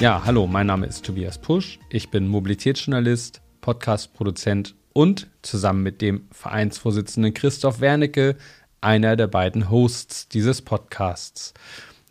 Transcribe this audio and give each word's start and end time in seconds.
Ja, 0.00 0.22
hallo, 0.24 0.46
mein 0.46 0.66
Name 0.66 0.86
ist 0.86 1.04
Tobias 1.04 1.36
Pusch. 1.36 1.78
Ich 1.90 2.08
bin 2.08 2.26
Mobilitätsjournalist, 2.26 3.42
Podcast-Produzent 3.60 4.74
und 4.94 5.28
zusammen 5.42 5.82
mit 5.82 6.00
dem 6.00 6.22
Vereinsvorsitzenden 6.32 7.34
Christoph 7.34 7.82
Wernicke 7.82 8.36
einer 8.80 9.14
der 9.14 9.26
beiden 9.26 9.68
Hosts 9.68 10.30
dieses 10.30 10.62
Podcasts. 10.62 11.52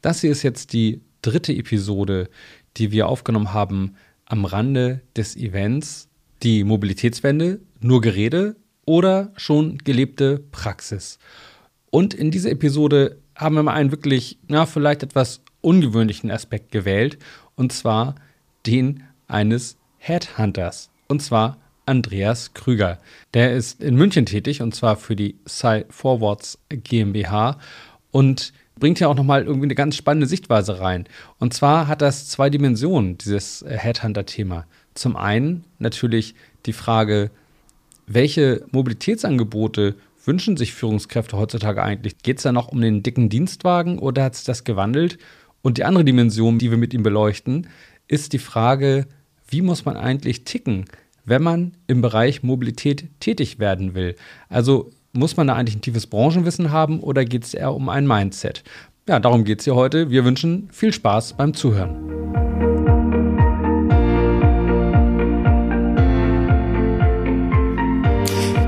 Das 0.04 0.22
hier 0.22 0.30
ist 0.30 0.44
jetzt 0.44 0.74
die 0.74 1.02
dritte 1.24 1.52
Episode, 1.52 2.30
die 2.78 2.92
wir 2.92 3.08
aufgenommen 3.08 3.54
haben 3.54 3.96
am 4.26 4.46
Rande 4.46 5.02
des 5.16 5.36
Events 5.36 6.10
Die 6.44 6.64
Mobilitätswende, 6.64 7.60
nur 7.80 8.02
Gerede 8.02 8.56
oder 8.86 9.34
schon 9.36 9.80
gelebte 9.80 10.44
Praxis. 10.52 11.18
Und 11.90 12.14
in 12.14 12.30
dieser 12.30 12.52
Episode 12.52 13.18
haben 13.36 13.56
wir 13.56 13.64
mal 13.64 13.74
einen 13.74 13.90
wirklich, 13.90 14.38
na, 14.48 14.68
vielleicht 14.68 15.02
etwas 15.02 15.42
ungewöhnlichen 15.62 16.32
Aspekt 16.32 16.72
gewählt 16.72 17.18
und 17.60 17.74
zwar 17.74 18.16
den 18.66 19.04
eines 19.28 19.78
Headhunters, 19.98 20.90
und 21.08 21.22
zwar 21.22 21.58
Andreas 21.86 22.54
Krüger. 22.54 23.00
Der 23.34 23.54
ist 23.54 23.84
in 23.84 23.96
München 23.96 24.26
tätig 24.26 24.62
und 24.62 24.74
zwar 24.74 24.96
für 24.96 25.16
die 25.16 25.36
Sci 25.46 25.84
Forwards 25.90 26.58
GmbH 26.70 27.60
und 28.12 28.54
bringt 28.80 29.02
ja 29.02 29.10
auch 29.10 29.16
nochmal 29.16 29.44
irgendwie 29.44 29.66
eine 29.66 29.76
ganz 29.76 29.98
spannende 29.98 30.26
Sichtweise 30.26 30.80
rein. 30.80 31.06
Und 31.38 31.54
zwar 31.54 31.88
hat 31.88 32.02
das 32.02 32.30
zwei 32.30 32.50
Dimensionen, 32.50 33.18
dieses 33.18 33.66
Headhunter-Thema. 33.68 34.66
Zum 34.94 35.18
einen 35.18 35.66
natürlich 35.80 36.36
die 36.66 36.74
Frage, 36.74 37.30
welche 38.08 38.64
Mobilitätsangebote 38.72 39.96
wünschen 40.24 40.56
sich 40.56 40.74
Führungskräfte 40.74 41.38
heutzutage 41.38 41.84
eigentlich? 41.84 42.20
Geht 42.20 42.38
es 42.38 42.44
da 42.44 42.54
noch 42.54 42.70
um 42.70 42.80
den 42.80 43.04
dicken 43.04 43.28
Dienstwagen 43.28 44.00
oder 44.00 44.24
hat 44.24 44.36
sich 44.36 44.46
das 44.46 44.64
gewandelt? 44.64 45.18
Und 45.62 45.78
die 45.78 45.84
andere 45.84 46.06
Dimension, 46.06 46.58
die 46.58 46.72
wir 46.72 46.78
mit 46.78 46.94
ihm 46.94 47.04
beleuchten, 47.04 47.68
ist 48.08 48.34
die 48.34 48.40
Frage, 48.40 49.08
wie 49.50 49.62
muss 49.62 49.86
man 49.86 49.98
eigentlich 49.98 50.46
ticken, 50.46 50.86
wenn 51.26 51.44
man 51.44 51.74
im 51.88 52.02
Bereich 52.02 52.44
Mobilität 52.44 53.08
tätig 53.20 53.60
werden 53.60 53.94
will? 53.94 54.16
Also 54.48 54.92
muss 55.12 55.38
man 55.38 55.48
da 55.48 55.56
eigentlich 55.56 55.76
ein 55.76 55.82
tiefes 55.82 56.08
Branchenwissen 56.08 56.72
haben 56.72 57.02
oder 57.02 57.26
geht 57.26 57.44
es 57.44 57.54
eher 57.54 57.74
um 57.74 57.90
ein 57.90 58.08
Mindset? 58.08 58.64
Ja, 59.08 59.20
darum 59.20 59.44
geht 59.44 59.60
es 59.60 59.66
hier 59.66 59.76
heute. 59.76 60.10
Wir 60.12 60.24
wünschen 60.24 60.70
viel 60.72 60.94
Spaß 60.94 61.34
beim 61.34 61.54
Zuhören. 61.54 61.96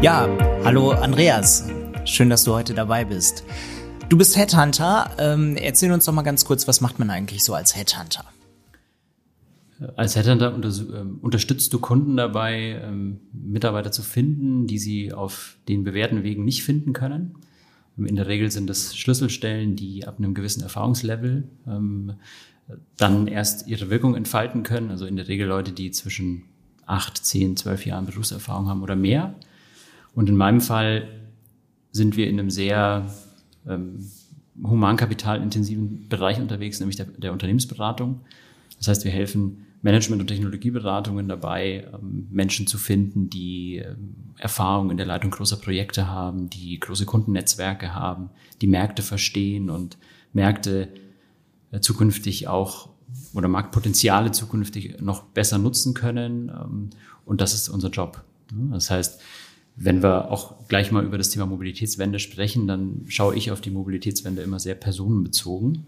Ja, 0.01 0.27
hallo 0.63 0.91
Andreas. 0.91 1.69
Schön, 2.05 2.31
dass 2.31 2.43
du 2.43 2.53
heute 2.53 2.73
dabei 2.73 3.05
bist. 3.05 3.43
Du 4.11 4.17
bist 4.17 4.35
Headhunter. 4.35 5.09
Ähm, 5.19 5.55
erzähl 5.55 5.89
uns 5.89 6.03
doch 6.03 6.11
mal 6.11 6.21
ganz 6.21 6.43
kurz, 6.43 6.67
was 6.67 6.81
macht 6.81 6.99
man 6.99 7.09
eigentlich 7.09 7.45
so 7.45 7.53
als 7.53 7.77
Headhunter? 7.77 8.25
Als 9.95 10.17
Headhunter 10.17 10.53
unter, 10.53 10.67
ähm, 10.67 11.19
unterstützt 11.21 11.71
du 11.71 11.79
Kunden 11.79 12.17
dabei, 12.17 12.81
ähm, 12.83 13.21
Mitarbeiter 13.31 13.93
zu 13.93 14.03
finden, 14.03 14.67
die 14.67 14.79
sie 14.79 15.13
auf 15.13 15.55
den 15.69 15.85
bewährten 15.85 16.23
Wegen 16.23 16.43
nicht 16.43 16.65
finden 16.65 16.91
können. 16.91 17.35
In 17.95 18.17
der 18.17 18.27
Regel 18.27 18.51
sind 18.51 18.69
das 18.69 18.97
Schlüsselstellen, 18.97 19.77
die 19.77 20.05
ab 20.05 20.17
einem 20.17 20.33
gewissen 20.33 20.61
Erfahrungslevel 20.61 21.47
ähm, 21.65 22.15
dann 22.97 23.27
erst 23.27 23.65
ihre 23.67 23.89
Wirkung 23.89 24.15
entfalten 24.15 24.63
können. 24.63 24.91
Also 24.91 25.05
in 25.05 25.15
der 25.15 25.29
Regel 25.29 25.47
Leute, 25.47 25.71
die 25.71 25.89
zwischen 25.91 26.43
acht, 26.85 27.25
zehn, 27.25 27.55
zwölf 27.55 27.85
Jahren 27.85 28.07
Berufserfahrung 28.07 28.67
haben 28.67 28.83
oder 28.83 28.97
mehr. 28.97 29.35
Und 30.13 30.27
in 30.27 30.35
meinem 30.35 30.59
Fall 30.59 31.07
sind 31.93 32.17
wir 32.17 32.27
in 32.27 32.37
einem 32.37 32.49
sehr 32.49 33.09
ähm, 33.67 33.99
humankapitalintensiven 34.63 36.07
Bereich 36.09 36.39
unterwegs, 36.39 36.79
nämlich 36.79 36.97
der, 36.97 37.05
der 37.05 37.31
Unternehmensberatung. 37.31 38.21
Das 38.77 38.87
heißt, 38.87 39.05
wir 39.05 39.11
helfen 39.11 39.65
Management- 39.81 40.21
und 40.21 40.27
Technologieberatungen 40.27 41.27
dabei, 41.27 41.87
ähm, 41.93 42.27
Menschen 42.29 42.67
zu 42.67 42.77
finden, 42.77 43.29
die 43.29 43.77
ähm, 43.77 44.15
Erfahrung 44.37 44.91
in 44.91 44.97
der 44.97 45.05
Leitung 45.05 45.31
großer 45.31 45.57
Projekte 45.57 46.07
haben, 46.07 46.49
die 46.49 46.79
große 46.79 47.05
Kundennetzwerke 47.05 47.93
haben, 47.93 48.29
die 48.61 48.67
Märkte 48.67 49.01
verstehen 49.01 49.69
und 49.69 49.97
Märkte 50.33 50.89
äh, 51.71 51.79
zukünftig 51.79 52.47
auch 52.47 52.89
oder 53.33 53.47
Marktpotenziale 53.47 54.31
zukünftig 54.31 55.01
noch 55.01 55.23
besser 55.23 55.57
nutzen 55.57 55.93
können. 55.93 56.49
Ähm, 56.49 56.89
und 57.25 57.41
das 57.41 57.53
ist 57.53 57.69
unser 57.69 57.89
Job. 57.89 58.23
Das 58.71 58.91
heißt, 58.91 59.21
wenn 59.75 60.03
wir 60.03 60.31
auch 60.31 60.67
gleich 60.67 60.91
mal 60.91 61.03
über 61.03 61.17
das 61.17 61.29
Thema 61.29 61.45
Mobilitätswende 61.45 62.19
sprechen, 62.19 62.67
dann 62.67 63.05
schaue 63.07 63.35
ich 63.35 63.51
auf 63.51 63.61
die 63.61 63.71
Mobilitätswende 63.71 64.41
immer 64.41 64.59
sehr 64.59 64.75
personenbezogen, 64.75 65.85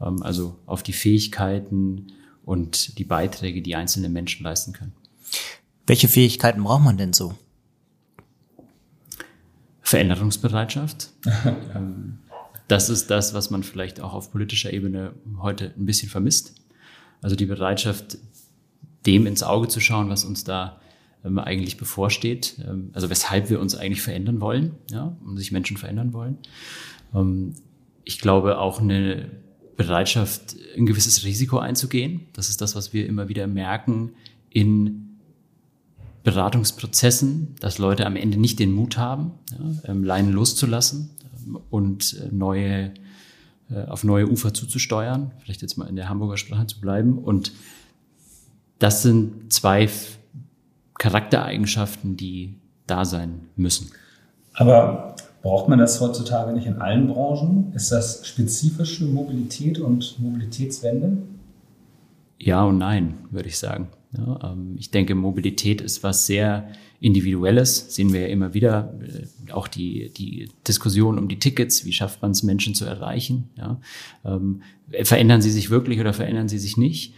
ähm, 0.00 0.22
also 0.22 0.56
auf 0.66 0.82
die 0.82 0.92
Fähigkeiten 0.92 2.08
und 2.44 2.98
die 2.98 3.04
Beiträge, 3.04 3.62
die 3.62 3.76
einzelne 3.76 4.08
Menschen 4.08 4.44
leisten 4.44 4.72
können. 4.72 4.92
Welche 5.86 6.08
Fähigkeiten 6.08 6.62
braucht 6.62 6.84
man 6.84 6.96
denn 6.96 7.12
so? 7.12 7.34
Veränderungsbereitschaft. 9.82 11.10
Ähm, 11.74 12.18
das 12.68 12.88
ist 12.88 13.10
das, 13.10 13.34
was 13.34 13.50
man 13.50 13.62
vielleicht 13.62 14.00
auch 14.00 14.14
auf 14.14 14.30
politischer 14.30 14.72
Ebene 14.72 15.12
heute 15.38 15.74
ein 15.76 15.84
bisschen 15.84 16.08
vermisst. 16.08 16.54
Also 17.20 17.36
die 17.36 17.44
Bereitschaft, 17.46 18.18
dem 19.04 19.26
ins 19.26 19.42
Auge 19.42 19.68
zu 19.68 19.80
schauen, 19.80 20.08
was 20.08 20.24
uns 20.24 20.44
da 20.44 20.80
ähm, 21.24 21.38
eigentlich 21.38 21.76
bevorsteht, 21.76 22.56
ähm, 22.66 22.90
also 22.92 23.10
weshalb 23.10 23.50
wir 23.50 23.60
uns 23.60 23.74
eigentlich 23.74 24.02
verändern 24.02 24.40
wollen, 24.40 24.72
ja, 24.90 25.16
und 25.24 25.36
sich 25.36 25.52
Menschen 25.52 25.76
verändern 25.76 26.12
wollen. 26.12 26.38
Ähm, 27.14 27.54
ich 28.04 28.18
glaube 28.18 28.58
auch 28.58 28.80
eine 28.80 29.30
Bereitschaft, 29.76 30.56
ein 30.76 30.86
gewisses 30.86 31.24
Risiko 31.24 31.58
einzugehen. 31.58 32.22
Das 32.32 32.48
ist 32.48 32.60
das, 32.60 32.74
was 32.74 32.92
wir 32.92 33.06
immer 33.06 33.28
wieder 33.28 33.46
merken 33.46 34.12
in 34.50 35.18
Beratungsprozessen, 36.24 37.56
dass 37.60 37.78
Leute 37.78 38.06
am 38.06 38.16
Ende 38.16 38.38
nicht 38.38 38.58
den 38.58 38.72
Mut 38.72 38.96
haben, 38.96 39.32
ja, 39.50 39.90
ähm, 39.90 40.04
Leinen 40.04 40.32
loszulassen 40.32 41.10
ähm, 41.46 41.58
und 41.70 42.16
äh, 42.20 42.28
neue, 42.32 42.92
äh, 43.70 43.84
auf 43.86 44.04
neue 44.04 44.30
Ufer 44.30 44.54
zuzusteuern, 44.54 45.32
vielleicht 45.42 45.62
jetzt 45.62 45.76
mal 45.76 45.88
in 45.88 45.96
der 45.96 46.08
Hamburger 46.08 46.36
Sprache 46.36 46.66
zu 46.66 46.80
bleiben. 46.80 47.18
Und 47.18 47.52
das 48.78 49.02
sind 49.02 49.52
zwei 49.52 49.88
Charaktereigenschaften, 51.02 52.16
die 52.16 52.54
da 52.86 53.04
sein 53.04 53.48
müssen. 53.56 53.90
Aber 54.54 55.16
braucht 55.42 55.68
man 55.68 55.80
das 55.80 56.00
heutzutage 56.00 56.52
nicht 56.52 56.68
in 56.68 56.76
allen 56.76 57.08
Branchen? 57.08 57.72
Ist 57.74 57.90
das 57.90 58.24
spezifisch 58.24 58.98
für 58.98 59.06
Mobilität 59.06 59.80
und 59.80 60.16
Mobilitätswende? 60.20 61.18
Ja 62.38 62.62
und 62.62 62.78
nein, 62.78 63.14
würde 63.32 63.48
ich 63.48 63.58
sagen. 63.58 63.88
Ja, 64.16 64.52
ähm, 64.52 64.76
ich 64.78 64.92
denke, 64.92 65.16
Mobilität 65.16 65.80
ist 65.80 66.04
was 66.04 66.26
sehr 66.26 66.68
Individuelles, 67.00 67.92
sehen 67.92 68.12
wir 68.12 68.20
ja 68.20 68.26
immer 68.28 68.54
wieder. 68.54 68.94
Äh, 69.02 69.50
auch 69.50 69.66
die, 69.66 70.12
die 70.16 70.50
Diskussion 70.68 71.18
um 71.18 71.26
die 71.26 71.40
Tickets, 71.40 71.84
wie 71.84 71.92
schafft 71.92 72.22
man 72.22 72.30
es, 72.30 72.44
Menschen 72.44 72.76
zu 72.76 72.84
erreichen? 72.84 73.50
Ja, 73.56 73.80
ähm, 74.24 74.62
verändern 75.02 75.42
sie 75.42 75.50
sich 75.50 75.68
wirklich 75.68 75.98
oder 75.98 76.12
verändern 76.12 76.48
sie 76.48 76.60
sich 76.60 76.76
nicht? 76.76 77.14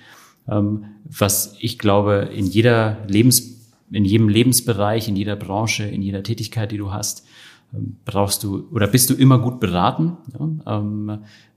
Ähm, 0.49 0.85
was 1.05 1.57
ich 1.59 1.79
glaube, 1.79 2.31
in 2.35 2.47
jeder 2.47 2.99
Lebens 3.09 3.54
in 3.91 4.05
jedem 4.05 4.29
Lebensbereich, 4.29 5.09
in 5.09 5.17
jeder 5.17 5.37
Branche, 5.37 5.85
in 5.85 6.03
jeder 6.03 6.23
Tätigkeit, 6.23 6.73
die 6.73 6.79
du 6.79 6.93
hast, 6.93 7.25
ähm, 7.75 7.97
brauchst 8.05 8.43
du 8.43 8.69
oder 8.71 8.87
bist 8.87 9.11
du 9.11 9.15
immer 9.15 9.39
gut 9.39 9.61
beraten, 9.61 10.17
ja, 10.39 10.79
ähm, 10.79 11.09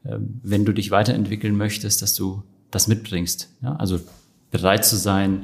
äh, 0.03 0.17
wenn 0.43 0.65
du 0.65 0.73
dich 0.73 0.91
weiterentwickeln 0.91 1.57
möchtest, 1.57 2.01
dass 2.01 2.13
du 2.15 2.43
das 2.71 2.87
mitbringst. 2.87 3.49
Ja? 3.61 3.75
Also 3.75 3.99
bereit 4.51 4.85
zu 4.85 4.95
sein, 4.95 5.41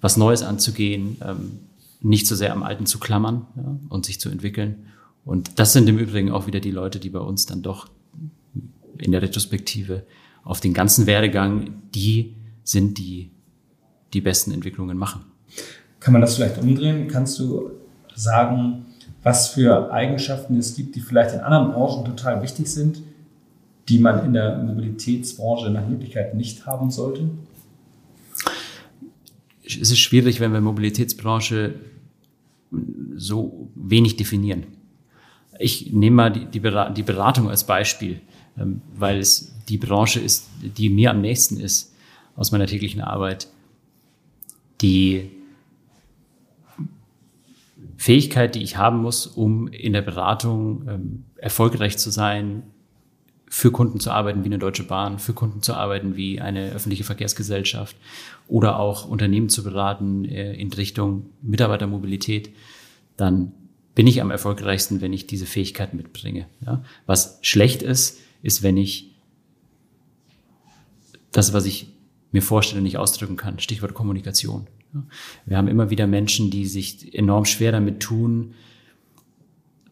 was 0.00 0.16
Neues 0.16 0.42
anzugehen, 0.42 1.16
ähm, 1.24 1.58
nicht 2.00 2.26
so 2.26 2.34
sehr 2.34 2.52
am 2.52 2.62
Alten 2.62 2.86
zu 2.86 2.98
klammern 2.98 3.46
ja, 3.56 3.78
und 3.88 4.06
sich 4.06 4.20
zu 4.20 4.30
entwickeln. 4.30 4.86
Und 5.24 5.58
das 5.58 5.72
sind 5.72 5.88
im 5.88 5.98
Übrigen 5.98 6.30
auch 6.30 6.46
wieder 6.46 6.60
die 6.60 6.70
Leute, 6.70 6.98
die 6.98 7.10
bei 7.10 7.18
uns 7.18 7.44
dann 7.44 7.62
doch 7.62 7.88
in 8.96 9.12
der 9.12 9.22
Retrospektive 9.22 10.04
auf 10.42 10.60
den 10.60 10.72
ganzen 10.72 11.06
Werdegang, 11.06 11.82
die 11.94 12.36
sind, 12.64 12.98
die 12.98 13.30
die 14.14 14.20
besten 14.20 14.50
Entwicklungen 14.52 14.96
machen. 14.96 15.24
Kann 16.00 16.12
man 16.12 16.22
das 16.22 16.36
vielleicht 16.36 16.58
umdrehen? 16.58 17.08
Kannst 17.08 17.38
du 17.38 17.70
sagen, 18.14 18.86
was 19.22 19.48
für 19.48 19.92
Eigenschaften 19.92 20.56
es 20.56 20.74
gibt, 20.74 20.96
die 20.96 21.00
vielleicht 21.00 21.34
in 21.34 21.40
anderen 21.40 21.72
Branchen 21.72 22.04
total 22.04 22.42
wichtig 22.42 22.66
sind, 22.66 23.02
die 23.88 23.98
man 23.98 24.24
in 24.24 24.32
der 24.32 24.58
Mobilitätsbranche 24.58 25.70
nach 25.70 25.86
Möglichkeit 25.86 26.34
nicht 26.34 26.66
haben 26.66 26.90
sollte? 26.90 27.28
es 29.78 29.90
ist 29.90 29.98
schwierig, 29.98 30.40
wenn 30.40 30.52
wir 30.52 30.60
Mobilitätsbranche 30.60 31.74
so 33.16 33.70
wenig 33.74 34.16
definieren. 34.16 34.66
Ich 35.58 35.92
nehme 35.92 36.16
mal 36.16 36.30
die, 36.30 36.60
Beratung 36.60 37.50
als 37.50 37.64
Beispiel, 37.64 38.20
ähm, 38.58 38.80
weil 38.96 39.18
es 39.18 39.54
die 39.68 39.76
Branche 39.76 40.20
ist, 40.20 40.48
die 40.62 40.88
mir 40.88 41.10
am 41.10 41.20
nächsten 41.20 41.58
ist 41.58 41.94
aus 42.36 42.52
meiner 42.52 42.66
täglichen 42.66 43.00
Arbeit. 43.00 43.48
Die 44.80 45.30
Fähigkeit, 47.96 48.54
die 48.54 48.62
ich 48.62 48.76
haben 48.76 49.02
muss, 49.02 49.26
um 49.26 49.68
in 49.68 49.92
der 49.92 50.02
Beratung 50.02 50.88
ähm, 50.88 51.24
erfolgreich 51.36 51.98
zu 51.98 52.10
sein, 52.10 52.62
für 53.52 53.72
Kunden 53.72 53.98
zu 53.98 54.12
arbeiten 54.12 54.44
wie 54.44 54.48
eine 54.48 54.60
Deutsche 54.60 54.84
Bahn, 54.84 55.18
für 55.18 55.32
Kunden 55.32 55.60
zu 55.60 55.74
arbeiten 55.74 56.16
wie 56.16 56.40
eine 56.40 56.70
öffentliche 56.70 57.02
Verkehrsgesellschaft 57.02 57.96
oder 58.46 58.78
auch 58.78 59.08
Unternehmen 59.08 59.48
zu 59.48 59.64
beraten 59.64 60.24
äh, 60.24 60.54
in 60.54 60.72
Richtung 60.72 61.26
Mitarbeitermobilität, 61.42 62.50
dann 63.16 63.52
bin 63.96 64.06
ich 64.06 64.22
am 64.22 64.30
erfolgreichsten, 64.30 65.00
wenn 65.00 65.12
ich 65.12 65.26
diese 65.26 65.46
Fähigkeit 65.46 65.94
mitbringe. 65.94 66.46
Ja? 66.64 66.84
Was 67.06 67.38
schlecht 67.42 67.82
ist, 67.82 68.20
ist, 68.42 68.62
wenn 68.62 68.76
ich 68.76 69.10
das, 71.32 71.52
was 71.52 71.66
ich 71.66 71.88
mir 72.32 72.42
vorstelle, 72.42 72.82
nicht 72.82 72.98
ausdrücken 72.98 73.36
kann. 73.36 73.58
Stichwort 73.58 73.94
Kommunikation. 73.94 74.68
Wir 75.46 75.56
haben 75.56 75.68
immer 75.68 75.90
wieder 75.90 76.06
Menschen, 76.06 76.50
die 76.50 76.66
sich 76.66 77.14
enorm 77.14 77.44
schwer 77.44 77.72
damit 77.72 78.00
tun, 78.00 78.54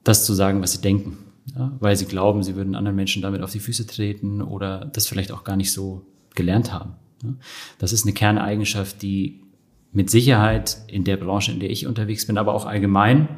das 0.04 0.24
zu 0.24 0.34
sagen, 0.34 0.60
was 0.60 0.72
sie 0.72 0.80
denken 0.80 1.18
ja, 1.56 1.72
weil 1.80 1.96
sie 1.96 2.06
glauben, 2.06 2.42
sie 2.42 2.56
würden 2.56 2.74
anderen 2.74 2.96
Menschen 2.96 3.22
damit 3.22 3.42
auf 3.42 3.52
die 3.52 3.60
Füße 3.60 3.86
treten 3.86 4.42
oder 4.42 4.84
das 4.92 5.06
vielleicht 5.06 5.32
auch 5.32 5.44
gar 5.44 5.56
nicht 5.56 5.72
so 5.72 6.04
gelernt 6.34 6.72
haben. 6.72 6.94
Ja. 7.22 7.30
Das 7.78 7.92
ist 7.92 8.04
eine 8.04 8.12
Kerneigenschaft, 8.12 9.02
die 9.02 9.40
mit 9.92 10.10
Sicherheit 10.10 10.78
in 10.86 11.04
der 11.04 11.16
Branche, 11.16 11.52
in 11.52 11.60
der 11.60 11.70
ich 11.70 11.86
unterwegs 11.86 12.26
bin, 12.26 12.38
aber 12.38 12.54
auch 12.54 12.66
allgemein, 12.66 13.28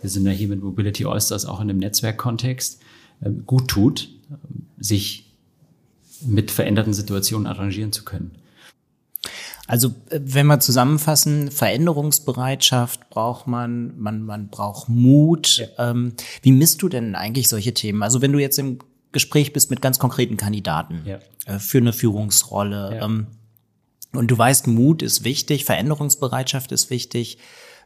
wir 0.00 0.10
sind 0.10 0.26
ja 0.26 0.32
hier 0.32 0.48
mit 0.48 0.62
Mobility 0.62 1.04
Allstars 1.04 1.44
auch 1.44 1.60
in 1.60 1.68
einem 1.68 1.78
Netzwerkkontext, 1.78 2.80
äh, 3.20 3.30
gut 3.46 3.68
tut, 3.68 4.10
sich 4.78 5.30
mit 6.26 6.50
veränderten 6.50 6.92
Situationen 6.92 7.46
arrangieren 7.46 7.92
zu 7.92 8.04
können. 8.04 8.32
Also 9.68 9.88
äh, 10.10 10.18
wenn 10.20 10.46
wir 10.46 10.58
zusammenfassen, 10.58 11.52
Veränderungsbereitschaft 11.52 13.08
braucht 13.10 13.46
man, 13.46 13.96
man, 13.98 14.22
man 14.22 14.48
braucht 14.48 14.88
Mut. 14.88 15.58
Ja. 15.58 15.90
Ähm, 15.90 16.14
wie 16.42 16.50
misst 16.50 16.82
du 16.82 16.88
denn 16.88 17.14
eigentlich 17.14 17.48
solche 17.48 17.74
Themen? 17.74 18.02
Also 18.02 18.20
wenn 18.20 18.32
du 18.32 18.40
jetzt 18.40 18.58
im 18.58 18.80
Gespräch 19.12 19.52
bist 19.52 19.70
mit 19.70 19.80
ganz 19.80 19.98
konkreten 19.98 20.36
Kandidaten 20.36 21.02
ja. 21.04 21.18
äh, 21.46 21.58
für 21.60 21.78
eine 21.78 21.92
Führungsrolle 21.92 22.96
ja. 22.96 23.04
ähm, 23.04 23.28
und 24.12 24.30
du 24.30 24.38
weißt, 24.38 24.66
Mut 24.66 25.02
ist 25.02 25.22
wichtig, 25.24 25.66
Veränderungsbereitschaft 25.66 26.72
ist 26.72 26.88
wichtig. 26.88 27.38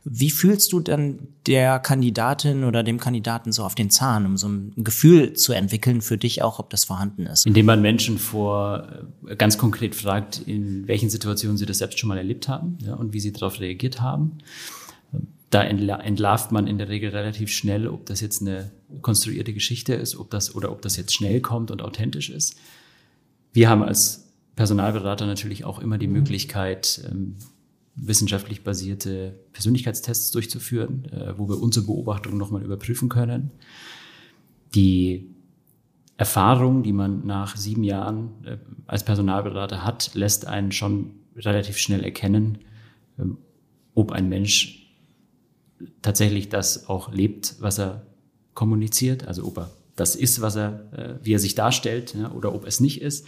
Wie 0.05 0.31
fühlst 0.31 0.73
du 0.73 0.81
dann 0.81 1.29
der 1.47 1.79
Kandidatin 1.79 2.65
oder 2.65 2.83
dem 2.83 2.99
Kandidaten 2.99 3.53
so 3.53 3.65
auf 3.65 3.77
den 3.77 3.89
Zahn, 3.89 4.27
um 4.27 4.37
so 4.37 4.49
ein 4.49 4.73
Gefühl 4.77 5.35
zu 5.35 5.53
entwickeln 5.53 6.01
für 6.01 6.19
dich 6.19 6.43
auch, 6.43 6.59
ob 6.59 6.71
das 6.71 6.85
vorhanden 6.85 7.27
ist? 7.27 7.47
Indem 7.47 7.67
man 7.67 7.81
Menschen 7.83 8.19
vor 8.19 8.89
äh, 9.27 9.37
ganz 9.37 9.59
konkret 9.59 9.95
fragt, 9.95 10.43
in 10.45 10.89
welchen 10.89 11.09
Situationen 11.09 11.57
sie 11.57 11.67
das 11.67 11.79
selbst 11.79 12.01
schon 12.01 12.09
mal 12.09 12.19
erlebt 12.19 12.49
haben 12.49 12.79
ja, 12.85 12.95
und 12.95 13.13
wie 13.13 13.21
sie 13.21 13.33
darauf 13.33 13.61
reagiert 13.61 14.01
haben. 14.01 14.39
Da 15.51 15.63
entlarvt 15.63 16.51
man 16.51 16.67
in 16.67 16.79
der 16.79 16.89
Regel 16.89 17.11
relativ 17.11 17.51
schnell, 17.51 17.87
ob 17.87 18.07
das 18.07 18.23
jetzt 18.23 18.41
eine 18.41 18.71
konstruierte 19.03 19.53
Geschichte 19.53 19.93
ist, 19.93 20.17
ob 20.17 20.31
das 20.31 20.55
oder 20.55 20.73
ob 20.73 20.81
das 20.81 20.97
jetzt 20.97 21.13
schnell 21.13 21.43
kommt 21.43 21.71
und 21.71 21.83
authentisch 21.83 22.31
ist. 22.31 22.57
Wir 23.53 23.69
haben 23.69 23.83
als 23.83 24.31
Personalberater 24.57 25.27
natürlich 25.27 25.65
auch 25.65 25.79
immer 25.79 25.99
die 25.99 26.07
Möglichkeit, 26.07 27.03
ähm, 27.11 27.37
wissenschaftlich 27.95 28.65
basierte 28.65 29.39
Persönlichkeitstests 29.53 30.31
durchzuführen, 30.31 31.05
äh, 31.07 31.37
wo 31.37 31.49
wir 31.49 31.61
unsere 31.61 31.87
Beobachtungen 31.87 32.39
nochmal 32.39 32.63
überprüfen 32.63 33.09
können. 33.09 33.51
Die 34.75 35.31
Erfahrung, 36.17 36.83
die 36.83 36.93
man 36.93 37.27
nach 37.27 37.57
sieben 37.57 37.85
Jahren 37.85 38.31
äh, 38.45 38.59
als 38.87 39.05
Personalberater 39.05 39.85
hat, 39.85 40.15
lässt 40.15 40.47
einen 40.47 40.73
schon 40.73 41.15
relativ 41.37 41.79
schnell 41.79 42.05
erkennen, 42.05 42.59
ähm, 43.19 43.39
ob 43.95 44.13
ein 44.13 44.29
Mensch 44.29 44.95
tatsächlich 46.01 46.49
das 46.49 46.89
auch 46.89 47.13
lebt, 47.13 47.57
was 47.61 47.79
er 47.79 48.07
kommuniziert, 48.55 49.27
also 49.27 49.45
ob 49.47 49.59
er 49.59 49.71
das 49.97 50.17
ist, 50.17 50.41
was 50.41 50.57
er, 50.57 50.93
äh, 50.93 51.15
wie 51.23 51.35
er 51.35 51.39
sich 51.39 51.55
darstellt, 51.55 52.15
ja, 52.15 52.33
oder 52.33 52.55
ob 52.55 52.67
es 52.67 52.81
nicht 52.81 53.03
ist. 53.03 53.27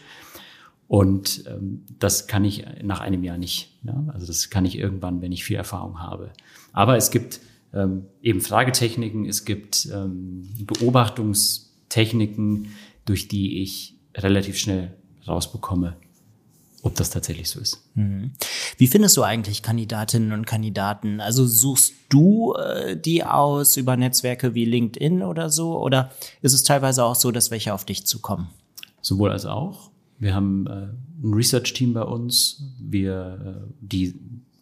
Und 0.95 1.43
ähm, 1.49 1.85
das 1.99 2.29
kann 2.29 2.45
ich 2.45 2.65
nach 2.85 3.01
einem 3.01 3.25
Jahr 3.25 3.37
nicht. 3.37 3.73
Ja? 3.83 4.05
Also 4.13 4.29
das 4.29 4.49
kann 4.49 4.65
ich 4.65 4.79
irgendwann, 4.79 5.23
wenn 5.23 5.33
ich 5.33 5.43
viel 5.43 5.57
Erfahrung 5.57 5.99
habe. 5.99 6.31
Aber 6.73 6.97
es 6.97 7.11
gibt 7.11 7.41
ähm, 7.73 8.05
eben 8.23 8.41
Fragetechniken, 8.41 9.27
es 9.27 9.45
gibt 9.45 9.89
ähm, 9.93 10.49
Beobachtungstechniken, 10.61 12.69
durch 13.07 13.27
die 13.27 13.61
ich 13.61 13.97
relativ 14.17 14.57
schnell 14.57 14.95
rausbekomme, 15.27 15.97
ob 16.83 16.95
das 16.95 17.11
tatsächlich 17.11 17.51
so 17.51 17.59
ist. 17.59 17.83
Mhm. 17.97 18.31
Wie 18.79 18.87
findest 18.87 19.17
du 19.17 19.25
eigentlich 19.25 19.65
Kandidatinnen 19.65 20.31
und 20.31 20.47
Kandidaten? 20.47 21.21
Also 21.21 21.45
suchst 21.45 21.95
du 22.09 22.55
äh, 22.55 22.97
die 22.97 23.25
aus 23.25 23.77
über 23.77 23.97
Netzwerke 23.97 24.55
wie 24.55 24.65
LinkedIn 24.65 25.25
oder 25.25 25.51
so? 25.51 25.77
Oder 25.77 26.13
ist 26.41 26.53
es 26.53 26.63
teilweise 26.63 27.03
auch 27.03 27.17
so, 27.17 27.33
dass 27.33 27.51
welche 27.51 27.75
auf 27.75 27.85
dich 27.85 28.07
zukommen? 28.07 28.47
Sowohl 29.01 29.33
als 29.33 29.45
auch. 29.45 29.91
Wir 30.19 30.35
haben 30.35 30.67
äh, 30.67 30.89
ein 31.23 31.35
Research-Team 31.35 31.95
bei 31.95 32.03
uns, 32.03 32.63
wir 32.79 33.67
äh, 33.67 33.73
die 33.81 34.15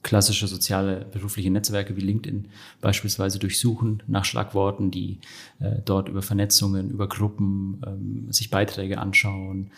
klassische 0.02 0.48
soziale 0.48 1.06
berufliche 1.12 1.50
Netzwerke 1.50 1.96
wie 1.96 2.00
LinkedIn 2.00 2.48
beispielsweise 2.80 3.38
durchsuchen 3.38 4.02
nach 4.08 4.24
Schlagworten, 4.24 4.90
die 4.90 5.18
äh, 5.60 5.76
dort 5.84 6.08
über 6.08 6.22
Vernetzungen, 6.22 6.90
über 6.90 7.08
Gruppen 7.08 7.80
ähm, 7.86 8.32
sich 8.32 8.50
Beiträge 8.50 8.98
anschauen. 8.98 9.70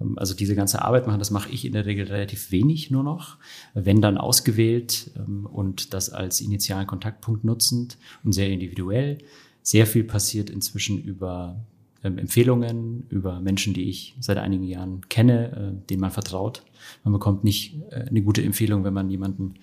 Ähm, 0.00 0.18
also 0.18 0.34
diese 0.34 0.56
ganze 0.56 0.82
Arbeit 0.82 1.06
machen, 1.06 1.20
das 1.20 1.30
mache 1.30 1.50
ich 1.50 1.64
in 1.64 1.72
der 1.72 1.86
Regel 1.86 2.06
relativ 2.06 2.50
wenig 2.50 2.90
nur 2.90 3.04
noch, 3.04 3.36
wenn 3.74 4.00
dann 4.00 4.18
ausgewählt 4.18 5.10
ähm, 5.16 5.46
und 5.46 5.94
das 5.94 6.10
als 6.10 6.40
initialen 6.40 6.86
Kontaktpunkt 6.86 7.44
nutzend 7.44 7.98
und 8.24 8.32
sehr 8.32 8.50
individuell. 8.50 9.18
Sehr 9.62 9.86
viel 9.86 10.04
passiert 10.04 10.50
inzwischen 10.50 10.98
über 10.98 11.64
ähm, 12.04 12.18
Empfehlungen 12.18 13.06
über 13.08 13.40
Menschen, 13.40 13.74
die 13.74 13.88
ich 13.88 14.14
seit 14.20 14.38
einigen 14.38 14.62
Jahren 14.62 15.00
kenne, 15.08 15.74
äh, 15.82 15.86
denen 15.88 16.00
man 16.00 16.12
vertraut. 16.12 16.62
Man 17.02 17.12
bekommt 17.12 17.42
nicht 17.42 17.74
äh, 17.90 18.04
eine 18.08 18.22
gute 18.22 18.42
Empfehlung, 18.42 18.84
wenn 18.84 18.94
man 18.94 19.10
jemanden 19.10 19.54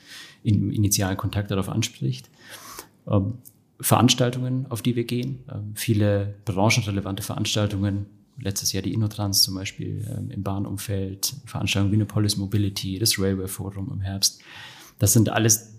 im 0.44 0.70
initialen 0.70 1.16
Kontakt 1.16 1.50
darauf 1.50 1.70
anspricht. 1.70 2.30
Ähm, 3.08 3.36
Veranstaltungen, 3.80 4.66
auf 4.70 4.82
die 4.82 4.98
wir 4.98 5.06
gehen, 5.06 5.44
ähm, 5.50 5.72
viele 5.76 6.36
branchenrelevante 6.44 7.24
Veranstaltungen. 7.24 8.08
Letztes 8.38 8.74
Jahr 8.74 8.84
die 8.84 8.94
Innotrans 8.94 9.44
zum 9.44 9.56
Beispiel 9.56 10.06
im 10.28 10.44
Bahnumfeld, 10.44 11.36
Veranstaltungen 11.46 11.94
wie 11.94 11.96
eine 11.96 12.06
Polis 12.06 12.36
Mobility, 12.36 13.00
das 13.00 13.18
Railway 13.18 13.48
Forum 13.48 13.90
im 13.94 14.02
Herbst. 14.02 14.42
Das 15.00 15.14
sind 15.14 15.30
alles 15.30 15.78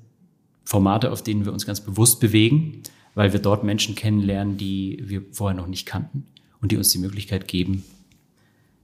Formate, 0.65 1.13
auf 1.13 1.23
denen 1.23 1.45
wir 1.45 1.53
uns 1.53 1.67
ganz 1.67 1.83
bewusst 1.83 2.19
bewegen, 2.19 2.81
weil 3.15 3.35
wir 3.35 3.41
dort 3.41 3.63
Menschen 3.63 3.95
kennenlernen, 3.95 4.57
die 4.57 5.03
wir 5.05 5.23
vorher 5.33 5.55
noch 5.55 5.67
nicht 5.67 5.85
kannten 5.85 6.25
und 6.61 6.73
die 6.73 6.77
uns 6.77 6.91
die 6.91 6.99
Möglichkeit 6.99 7.49
geben, 7.49 7.85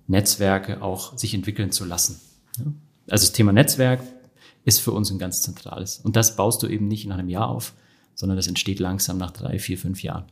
Netzwerke 0.06 0.82
auch 0.82 1.16
sich 1.16 1.34
entwickeln 1.34 1.72
zu 1.72 1.84
lassen. 1.84 2.20
Also 3.08 3.26
das 3.26 3.32
Thema 3.32 3.52
Netzwerk 3.52 4.00
ist 4.64 4.80
für 4.80 4.92
uns 4.92 5.10
ein 5.10 5.18
ganz 5.18 5.42
zentrales. 5.42 5.98
Und 5.98 6.16
das 6.16 6.36
baust 6.36 6.62
du 6.62 6.68
eben 6.68 6.88
nicht 6.88 7.06
nach 7.06 7.18
einem 7.18 7.28
Jahr 7.28 7.48
auf, 7.48 7.72
sondern 8.14 8.36
das 8.36 8.46
entsteht 8.46 8.78
langsam 8.78 9.18
nach 9.18 9.30
drei, 9.30 9.58
vier, 9.58 9.78
fünf 9.78 10.02
Jahren. 10.02 10.24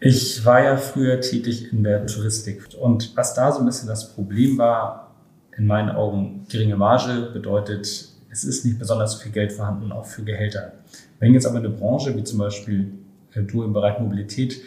Ich 0.00 0.44
war 0.44 0.62
ja 0.62 0.76
früher 0.76 1.20
tätig 1.20 1.72
in 1.72 1.82
der 1.82 2.06
Touristik 2.06 2.68
und 2.80 3.16
was 3.16 3.34
da 3.34 3.50
so 3.50 3.58
ein 3.60 3.66
bisschen 3.66 3.88
das 3.88 4.14
Problem 4.14 4.56
war, 4.56 5.16
in 5.56 5.66
meinen 5.66 5.90
Augen 5.90 6.46
geringe 6.48 6.76
Marge 6.76 7.30
bedeutet, 7.32 8.08
es 8.30 8.44
ist 8.44 8.64
nicht 8.64 8.78
besonders 8.78 9.20
viel 9.20 9.32
Geld 9.32 9.52
vorhanden, 9.52 9.90
auch 9.90 10.06
für 10.06 10.22
Gehälter. 10.22 10.74
Wenn 11.18 11.34
jetzt 11.34 11.46
aber 11.46 11.58
eine 11.58 11.70
Branche 11.70 12.14
wie 12.16 12.22
zum 12.22 12.38
Beispiel 12.38 12.92
äh, 13.34 13.42
du 13.42 13.64
im 13.64 13.72
Bereich 13.72 13.98
Mobilität 13.98 14.60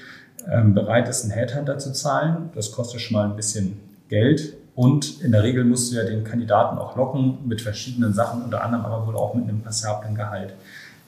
bereit 0.45 1.07
ist, 1.07 1.23
einen 1.23 1.31
Headhunter 1.31 1.77
zu 1.77 1.93
zahlen. 1.93 2.49
Das 2.55 2.71
kostet 2.71 3.01
schon 3.01 3.15
mal 3.15 3.29
ein 3.29 3.35
bisschen 3.35 3.79
Geld. 4.09 4.55
Und 4.75 5.21
in 5.21 5.31
der 5.31 5.43
Regel 5.43 5.65
musst 5.65 5.91
du 5.91 5.97
ja 5.97 6.03
den 6.03 6.23
Kandidaten 6.23 6.77
auch 6.77 6.95
locken 6.95 7.39
mit 7.45 7.61
verschiedenen 7.61 8.13
Sachen, 8.13 8.41
unter 8.41 8.63
anderem 8.63 8.85
aber 8.85 9.05
wohl 9.05 9.15
auch 9.15 9.33
mit 9.33 9.47
einem 9.47 9.61
passablen 9.61 10.15
Gehalt. 10.15 10.53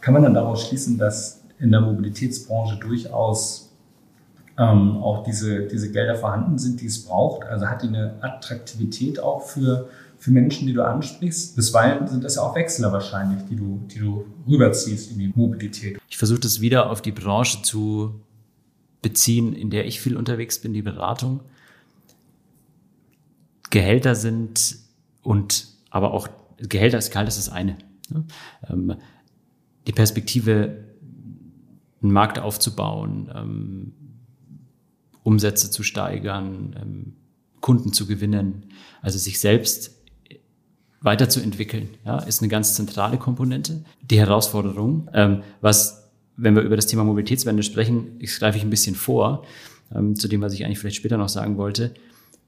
Kann 0.01 0.13
man 0.13 0.23
dann 0.23 0.33
daraus 0.33 0.67
schließen, 0.67 0.97
dass 0.97 1.41
in 1.59 1.71
der 1.71 1.79
Mobilitätsbranche 1.81 2.77
durchaus 2.77 3.71
ähm, 4.57 4.97
auch 4.97 5.23
diese, 5.23 5.61
diese 5.61 5.91
Gelder 5.91 6.15
vorhanden 6.15 6.57
sind, 6.57 6.81
die 6.81 6.87
es 6.87 7.05
braucht? 7.05 7.45
Also 7.45 7.67
hat 7.67 7.83
die 7.83 7.87
eine 7.87 8.15
Attraktivität 8.21 9.19
auch 9.19 9.41
für, 9.43 9.87
für 10.17 10.31
Menschen, 10.31 10.67
die 10.67 10.73
du 10.73 10.85
ansprichst? 10.85 11.55
Bisweilen 11.55 12.07
sind 12.07 12.25
das 12.25 12.35
ja 12.35 12.41
auch 12.41 12.55
Wechsler 12.55 12.91
wahrscheinlich, 12.91 13.45
die 13.49 13.55
du, 13.55 13.79
die 13.93 13.99
du 13.99 14.25
rüberziehst 14.47 15.11
in 15.11 15.19
die 15.19 15.31
Mobilität. 15.33 15.99
Ich 16.09 16.17
versuche 16.17 16.41
das 16.41 16.59
wieder 16.59 16.89
auf 16.89 17.01
die 17.01 17.13
Branche 17.13 17.61
zu 17.61 18.15
beziehen, 19.03 19.53
in 19.53 19.69
der 19.69 19.85
ich 19.85 20.01
viel 20.01 20.17
unterwegs 20.17 20.59
bin, 20.59 20.73
die 20.73 20.81
Beratung. 20.81 21.41
Gehälter 23.69 24.15
sind 24.15 24.77
und 25.21 25.67
aber 25.91 26.11
auch 26.11 26.27
Gehälter 26.57 26.97
ist 26.97 27.11
Gehalt, 27.11 27.27
das 27.27 27.37
ist 27.37 27.47
das 27.47 27.53
eine. 27.53 27.77
Ähm, 28.67 28.95
die 29.85 29.91
Perspektive, 29.91 30.85
einen 32.01 32.11
Markt 32.11 32.39
aufzubauen, 32.39 33.31
ähm, 33.33 33.93
Umsätze 35.23 35.71
zu 35.71 35.83
steigern, 35.83 36.75
ähm, 36.81 37.13
Kunden 37.61 37.93
zu 37.93 38.07
gewinnen, 38.07 38.65
also 39.01 39.17
sich 39.17 39.39
selbst 39.39 40.01
weiterzuentwickeln, 41.01 41.89
ja, 42.05 42.19
ist 42.19 42.41
eine 42.41 42.49
ganz 42.49 42.75
zentrale 42.75 43.17
Komponente. 43.17 43.83
Die 44.01 44.19
Herausforderung, 44.19 45.09
was, 45.61 46.02
wenn 46.37 46.55
wir 46.55 46.63
über 46.63 46.75
das 46.75 46.87
Thema 46.87 47.03
Mobilitätswende 47.03 47.63
sprechen, 47.63 48.17
ich 48.19 48.37
greife 48.37 48.57
ich 48.57 48.63
ein 48.63 48.69
bisschen 48.69 48.95
vor, 48.95 49.45
ähm, 49.93 50.15
zu 50.15 50.27
dem, 50.27 50.41
was 50.41 50.53
ich 50.53 50.65
eigentlich 50.65 50.79
vielleicht 50.79 50.97
später 50.97 51.17
noch 51.17 51.29
sagen 51.29 51.57
wollte. 51.57 51.93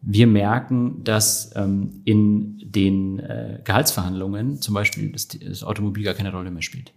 Wir 0.01 0.27
merken, 0.27 1.03
dass 1.03 1.51
ähm, 1.55 2.01
in 2.03 2.59
den 2.59 3.19
äh, 3.19 3.59
Gehaltsverhandlungen 3.63 4.61
zum 4.61 4.73
Beispiel 4.73 5.11
das, 5.11 5.27
das 5.27 5.63
Automobil 5.63 6.03
gar 6.03 6.13
keine 6.13 6.31
Rolle 6.31 6.51
mehr 6.51 6.61
spielt. 6.61 6.93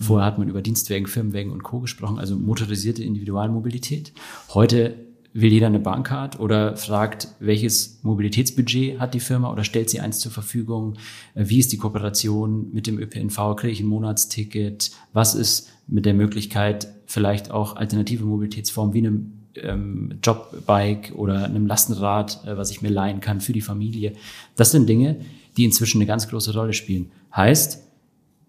Vorher 0.00 0.26
hat 0.26 0.38
man 0.38 0.48
über 0.48 0.62
Dienstwagen, 0.62 1.06
Firmenwagen 1.06 1.50
und 1.50 1.64
Co. 1.64 1.80
gesprochen, 1.80 2.18
also 2.18 2.36
motorisierte 2.36 3.02
Individualmobilität. 3.02 4.12
Heute 4.50 4.94
will 5.34 5.52
jeder 5.52 5.66
eine 5.66 5.80
Bahncard 5.80 6.38
oder 6.38 6.76
fragt, 6.76 7.28
welches 7.40 7.98
Mobilitätsbudget 8.02 9.00
hat 9.00 9.14
die 9.14 9.20
Firma 9.20 9.52
oder 9.52 9.64
stellt 9.64 9.90
sie 9.90 10.00
eins 10.00 10.20
zur 10.20 10.30
Verfügung? 10.30 10.94
Äh, 11.34 11.48
wie 11.48 11.58
ist 11.58 11.72
die 11.72 11.76
Kooperation 11.76 12.72
mit 12.72 12.86
dem 12.86 12.98
ÖPNV? 12.98 13.56
Kriege 13.56 13.72
ich 13.72 13.80
ein 13.80 13.86
Monatsticket? 13.86 14.92
Was 15.12 15.34
ist 15.34 15.70
mit 15.88 16.06
der 16.06 16.14
Möglichkeit, 16.14 16.88
vielleicht 17.06 17.50
auch 17.50 17.76
alternative 17.76 18.24
Mobilitätsformen 18.24 18.94
wie 18.94 18.98
einem 18.98 19.32
ähm, 19.56 20.18
Jobbike 20.22 21.12
oder 21.14 21.44
einem 21.44 21.66
Lastenrad, 21.66 22.46
äh, 22.46 22.56
was 22.56 22.70
ich 22.70 22.80
mir 22.80 22.90
leihen 22.90 23.20
kann 23.20 23.40
für 23.40 23.52
die 23.52 23.60
Familie? 23.60 24.12
Das 24.54 24.70
sind 24.70 24.88
Dinge, 24.88 25.16
die 25.56 25.64
inzwischen 25.64 25.98
eine 25.98 26.06
ganz 26.06 26.28
große 26.28 26.54
Rolle 26.54 26.72
spielen. 26.72 27.10
Heißt, 27.34 27.82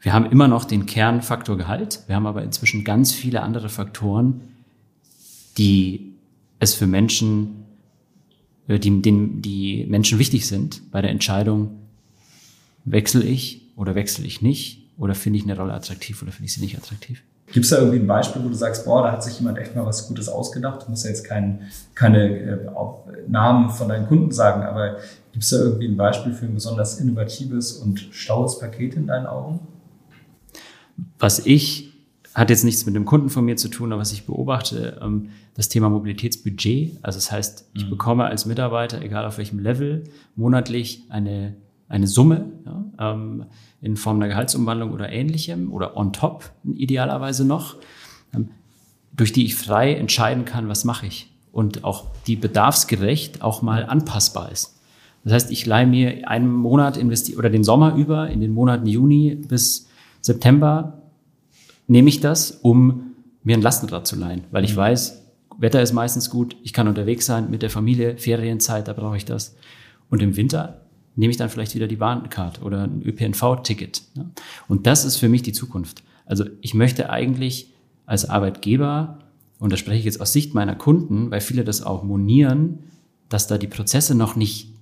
wir 0.02 0.14
haben 0.14 0.28
immer 0.28 0.48
noch 0.48 0.66
den 0.66 0.86
Kernfaktor 0.86 1.58
Gehalt, 1.58 2.04
wir 2.06 2.16
haben 2.16 2.28
aber 2.28 2.44
inzwischen 2.44 2.84
ganz 2.84 3.12
viele 3.12 3.42
andere 3.42 3.70
Faktoren, 3.70 4.42
die 5.58 6.15
es 6.66 6.74
für 6.74 6.88
Menschen, 6.88 7.66
äh, 8.68 8.78
die, 8.78 9.02
den, 9.02 9.42
die 9.42 9.86
Menschen 9.88 10.20
wichtig 10.20 10.46
sind 10.48 10.92
bei 10.92 11.02
der 11.02 11.12
Entscheidung, 11.12 11.80
wechsle 12.84 13.24
ich 13.24 13.72
oder 13.76 13.96
wechsle 13.96 14.26
ich 14.26 14.42
nicht 14.42 14.90
oder 14.98 15.16
finde 15.16 15.40
ich 15.40 15.46
eine 15.46 15.58
Rolle 15.58 15.74
attraktiv 15.74 16.22
oder 16.22 16.32
finde 16.32 16.46
ich 16.46 16.54
sie 16.54 16.62
nicht 16.62 16.78
attraktiv. 16.78 17.24
Gibt 17.52 17.66
es 17.66 17.70
da 17.70 17.78
irgendwie 17.78 18.00
ein 18.00 18.08
Beispiel, 18.08 18.44
wo 18.44 18.50
du 18.50 18.56
sagst, 18.56 18.86
boah, 18.86 19.04
da 19.04 19.12
hat 19.12 19.24
sich 19.24 19.40
jemand 19.40 19.60
echt 19.60 19.76
mal 19.76 19.86
was 19.86 20.08
Gutes 20.08 20.28
ausgedacht? 20.28 20.84
Du 20.86 20.90
musst 20.90 21.04
ja 21.04 21.12
jetzt 21.12 21.24
kein, 21.24 21.62
keine 21.94 22.28
äh, 22.28 22.58
Namen 23.28 23.70
von 23.70 23.88
deinen 23.88 24.08
Kunden 24.08 24.32
sagen, 24.32 24.64
aber 24.64 24.98
gibt 25.32 25.44
es 25.44 25.52
da 25.52 25.58
irgendwie 25.58 25.88
ein 25.88 25.96
Beispiel 25.96 26.34
für 26.34 26.46
ein 26.46 26.56
besonders 26.56 27.00
innovatives 27.00 27.74
und 27.74 28.00
schlaues 28.12 28.60
Paket 28.60 28.96
in 28.96 29.06
deinen 29.06 29.28
Augen? 29.28 29.60
Was 31.20 31.46
ich 31.46 31.85
hat 32.36 32.50
jetzt 32.50 32.66
nichts 32.66 32.86
mit 32.86 32.96
dem 32.96 33.06
Kunden 33.06 33.30
von 33.30 33.46
mir 33.46 33.56
zu 33.56 33.70
tun, 33.70 33.94
aber 33.94 34.02
was 34.02 34.12
ich 34.12 34.26
beobachte, 34.26 35.00
ähm, 35.02 35.30
das 35.54 35.70
Thema 35.70 35.90
Mobilitätsbudget. 35.90 37.00
Also 37.02 37.18
das 37.18 37.32
heißt, 37.32 37.70
ich 37.74 37.86
mhm. 37.86 37.90
bekomme 37.90 38.26
als 38.26 38.46
Mitarbeiter, 38.46 39.02
egal 39.02 39.26
auf 39.26 39.38
welchem 39.38 39.60
Level, 39.60 40.04
monatlich 40.36 41.04
eine, 41.10 41.56
eine 41.88 42.08
Summe 42.08 42.52
ja, 42.66 43.14
ähm, 43.14 43.46
in 43.82 43.96
Form 43.96 44.18
einer 44.18 44.28
Gehaltsumwandlung 44.28 44.92
oder 44.92 45.10
ähnlichem 45.10 45.72
oder 45.72 45.96
on 45.96 46.12
top 46.12 46.52
idealerweise 46.76 47.46
noch, 47.46 47.78
ähm, 48.34 48.50
durch 49.14 49.32
die 49.32 49.46
ich 49.46 49.56
frei 49.56 49.94
entscheiden 49.94 50.44
kann, 50.44 50.68
was 50.68 50.84
mache 50.84 51.08
ich 51.08 51.32
und 51.54 51.86
auch 51.86 52.08
die 52.28 52.36
bedarfsgerecht 52.36 53.42
auch 53.42 53.62
mal 53.62 53.86
anpassbar 53.86 54.52
ist. 54.52 54.78
Das 55.24 55.32
heißt, 55.32 55.52
ich 55.52 55.66
leihe 55.66 55.88
mir 55.88 56.28
einen 56.30 56.52
Monat 56.52 56.98
investiere 56.98 57.40
oder 57.40 57.50
den 57.50 57.64
Sommer 57.64 57.96
über 57.96 58.30
in 58.30 58.42
den 58.42 58.52
Monaten 58.52 58.86
Juni 58.88 59.36
bis 59.36 59.88
September 60.20 61.02
nehme 61.88 62.10
ich 62.10 62.20
das, 62.20 62.52
um 62.52 63.16
mir 63.44 63.56
ein 63.56 63.62
Lastenrad 63.62 64.08
zu 64.08 64.16
leihen, 64.16 64.44
weil 64.52 64.64
ich 64.64 64.74
mhm. 64.74 64.78
weiß, 64.78 65.22
Wetter 65.58 65.82
ist 65.82 65.94
meistens 65.94 66.30
gut, 66.30 66.58
ich 66.64 66.74
kann 66.74 66.88
unterwegs 66.88 67.26
sein 67.26 67.50
mit 67.50 67.62
der 67.62 67.70
Familie, 67.70 68.18
Ferienzeit, 68.18 68.88
da 68.88 68.94
brauche 68.94 69.18
ich 69.18 69.26
das. 69.26 69.56
Und 70.10 70.22
im 70.22 70.36
Winter 70.36 70.82
nehme 71.16 71.32
ich 71.32 71.38
dann 71.38 71.50
vielleicht 71.50 71.76
wieder 71.76 71.88
die 71.88 71.96
Bahncard 71.96 72.62
oder 72.62 72.84
ein 72.84 73.02
ÖPNV-Ticket. 73.04 74.02
Und 74.68 74.86
das 74.86 75.06
ist 75.06 75.18
für 75.18 75.30
mich 75.30 75.44
die 75.44 75.54
Zukunft. 75.54 76.04
Also 76.26 76.46
ich 76.62 76.74
möchte 76.74 77.10
eigentlich 77.10 77.74
als 78.06 78.30
Arbeitgeber, 78.30 79.20
und 79.60 79.72
da 79.72 79.78
spreche 79.78 80.00
ich 80.00 80.06
jetzt 80.06 80.20
aus 80.20 80.34
Sicht 80.34 80.54
meiner 80.54 80.76
Kunden, 80.76 81.32
weil 81.32 81.42
viele 81.42 81.64
das 81.64 81.82
auch 81.82 82.04
monieren, 82.04 82.80
dass 83.30 83.48
da 83.48 83.58
die 83.58 83.68
Prozesse 83.68 84.14
noch 84.14 84.36
nicht 84.36 84.75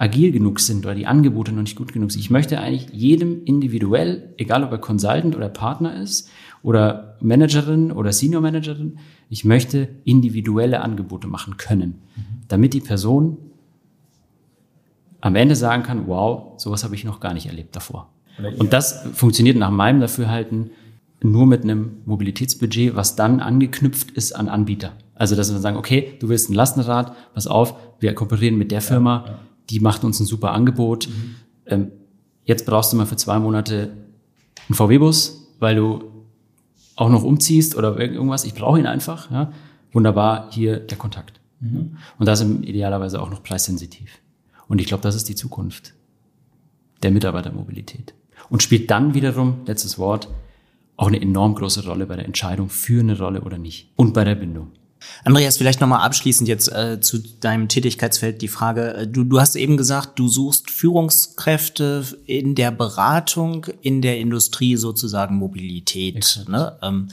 agil 0.00 0.32
genug 0.32 0.60
sind 0.60 0.86
oder 0.86 0.94
die 0.94 1.06
Angebote 1.06 1.52
noch 1.52 1.60
nicht 1.60 1.76
gut 1.76 1.92
genug 1.92 2.10
sind. 2.10 2.20
Ich 2.20 2.30
möchte 2.30 2.58
eigentlich 2.58 2.88
jedem 2.90 3.44
individuell, 3.44 4.32
egal 4.38 4.64
ob 4.64 4.72
er 4.72 4.78
Consultant 4.78 5.36
oder 5.36 5.50
Partner 5.50 6.00
ist 6.00 6.30
oder 6.62 7.18
Managerin 7.20 7.92
oder 7.92 8.10
Senior 8.10 8.40
Managerin, 8.40 8.98
ich 9.28 9.44
möchte 9.44 9.88
individuelle 10.04 10.80
Angebote 10.80 11.28
machen 11.28 11.58
können, 11.58 12.00
damit 12.48 12.72
die 12.72 12.80
Person 12.80 13.36
am 15.20 15.36
Ende 15.36 15.54
sagen 15.54 15.82
kann, 15.82 16.06
wow, 16.06 16.58
sowas 16.58 16.82
habe 16.82 16.94
ich 16.94 17.04
noch 17.04 17.20
gar 17.20 17.34
nicht 17.34 17.46
erlebt 17.46 17.76
davor. 17.76 18.08
Und 18.58 18.72
das 18.72 19.06
funktioniert 19.12 19.58
nach 19.58 19.70
meinem 19.70 20.00
Dafürhalten 20.00 20.70
nur 21.22 21.46
mit 21.46 21.62
einem 21.62 21.98
Mobilitätsbudget, 22.06 22.96
was 22.96 23.16
dann 23.16 23.40
angeknüpft 23.40 24.12
ist 24.12 24.32
an 24.32 24.48
Anbieter. 24.48 24.92
Also, 25.14 25.36
dass 25.36 25.52
wir 25.52 25.58
sagen, 25.58 25.76
okay, 25.76 26.14
du 26.20 26.30
willst 26.30 26.48
ein 26.48 26.54
Lastenrad, 26.54 27.14
pass 27.34 27.46
auf, 27.46 27.74
wir 28.00 28.14
kooperieren 28.14 28.56
mit 28.56 28.70
der 28.70 28.80
Firma, 28.80 29.40
die 29.68 29.80
macht 29.80 30.04
uns 30.04 30.20
ein 30.20 30.26
super 30.26 30.52
Angebot. 30.52 31.08
Mhm. 31.08 31.34
Ähm, 31.66 31.92
jetzt 32.44 32.66
brauchst 32.66 32.92
du 32.92 32.96
mal 32.96 33.06
für 33.06 33.16
zwei 33.16 33.38
Monate 33.38 33.92
einen 34.68 34.74
VW-Bus, 34.74 35.56
weil 35.58 35.76
du 35.76 36.04
auch 36.96 37.08
noch 37.08 37.22
umziehst 37.22 37.76
oder 37.76 37.98
irgendwas. 37.98 38.44
Ich 38.44 38.54
brauche 38.54 38.78
ihn 38.78 38.86
einfach. 38.86 39.30
Ja? 39.30 39.52
Wunderbar, 39.92 40.48
hier 40.50 40.78
der 40.78 40.98
Kontakt. 40.98 41.40
Mhm. 41.60 41.96
Und 42.18 42.26
das 42.26 42.40
ist 42.40 42.64
idealerweise 42.64 43.20
auch 43.20 43.30
noch 43.30 43.42
preissensitiv. 43.42 44.20
Und 44.68 44.80
ich 44.80 44.86
glaube, 44.86 45.02
das 45.02 45.14
ist 45.14 45.28
die 45.28 45.34
Zukunft 45.34 45.94
der 47.02 47.10
Mitarbeitermobilität. 47.10 48.14
Und 48.48 48.62
spielt 48.62 48.90
dann 48.90 49.14
wiederum, 49.14 49.62
letztes 49.66 49.98
Wort, 49.98 50.28
auch 50.96 51.08
eine 51.08 51.20
enorm 51.20 51.54
große 51.54 51.86
Rolle 51.86 52.06
bei 52.06 52.16
der 52.16 52.26
Entscheidung 52.26 52.68
für 52.68 53.00
eine 53.00 53.18
Rolle 53.18 53.40
oder 53.40 53.58
nicht. 53.58 53.92
Und 53.96 54.12
bei 54.12 54.24
der 54.24 54.34
Bindung. 54.34 54.72
Andreas, 55.24 55.56
vielleicht 55.56 55.80
nochmal 55.80 56.04
abschließend 56.04 56.48
jetzt 56.48 56.68
äh, 56.72 57.00
zu 57.00 57.18
deinem 57.18 57.68
Tätigkeitsfeld 57.68 58.42
die 58.42 58.48
Frage. 58.48 58.94
Äh, 58.94 59.06
du, 59.06 59.24
du 59.24 59.40
hast 59.40 59.56
eben 59.56 59.76
gesagt, 59.76 60.18
du 60.18 60.28
suchst 60.28 60.70
Führungskräfte 60.70 62.04
in 62.26 62.54
der 62.54 62.70
Beratung, 62.70 63.66
in 63.82 64.02
der 64.02 64.18
Industrie 64.18 64.76
sozusagen 64.76 65.36
Mobilität. 65.36 66.44
Ne? 66.48 66.78
Ähm, 66.82 67.08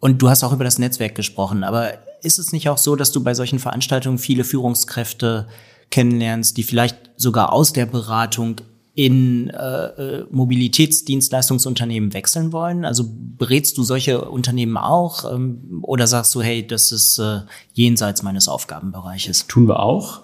und 0.00 0.22
du 0.22 0.28
hast 0.28 0.44
auch 0.44 0.52
über 0.52 0.64
das 0.64 0.78
Netzwerk 0.78 1.14
gesprochen. 1.14 1.64
Aber 1.64 1.92
ist 2.22 2.38
es 2.38 2.52
nicht 2.52 2.68
auch 2.68 2.78
so, 2.78 2.96
dass 2.96 3.12
du 3.12 3.22
bei 3.22 3.34
solchen 3.34 3.58
Veranstaltungen 3.58 4.18
viele 4.18 4.44
Führungskräfte 4.44 5.48
kennenlernst, 5.90 6.56
die 6.56 6.62
vielleicht 6.62 6.96
sogar 7.16 7.52
aus 7.52 7.72
der 7.72 7.86
Beratung 7.86 8.60
in 8.98 9.48
äh, 9.50 9.86
äh, 9.86 10.26
Mobilitätsdienstleistungsunternehmen 10.28 12.14
wechseln 12.14 12.52
wollen? 12.52 12.84
Also 12.84 13.04
berätst 13.08 13.78
du 13.78 13.84
solche 13.84 14.28
Unternehmen 14.28 14.76
auch 14.76 15.32
ähm, 15.32 15.78
oder 15.82 16.08
sagst 16.08 16.34
du, 16.34 16.42
hey, 16.42 16.66
das 16.66 16.90
ist 16.90 17.20
äh, 17.20 17.42
jenseits 17.74 18.24
meines 18.24 18.48
Aufgabenbereiches? 18.48 19.46
Tun 19.46 19.68
wir 19.68 19.78
auch. 19.78 20.22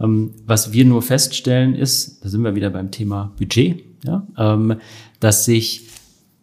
Ähm, 0.00 0.34
was 0.44 0.72
wir 0.72 0.84
nur 0.84 1.02
feststellen 1.02 1.76
ist, 1.76 2.24
da 2.24 2.28
sind 2.28 2.42
wir 2.42 2.56
wieder 2.56 2.70
beim 2.70 2.90
Thema 2.90 3.32
Budget, 3.38 3.84
ja, 4.04 4.26
ähm, 4.36 4.80
dass 5.20 5.44
sich 5.44 5.88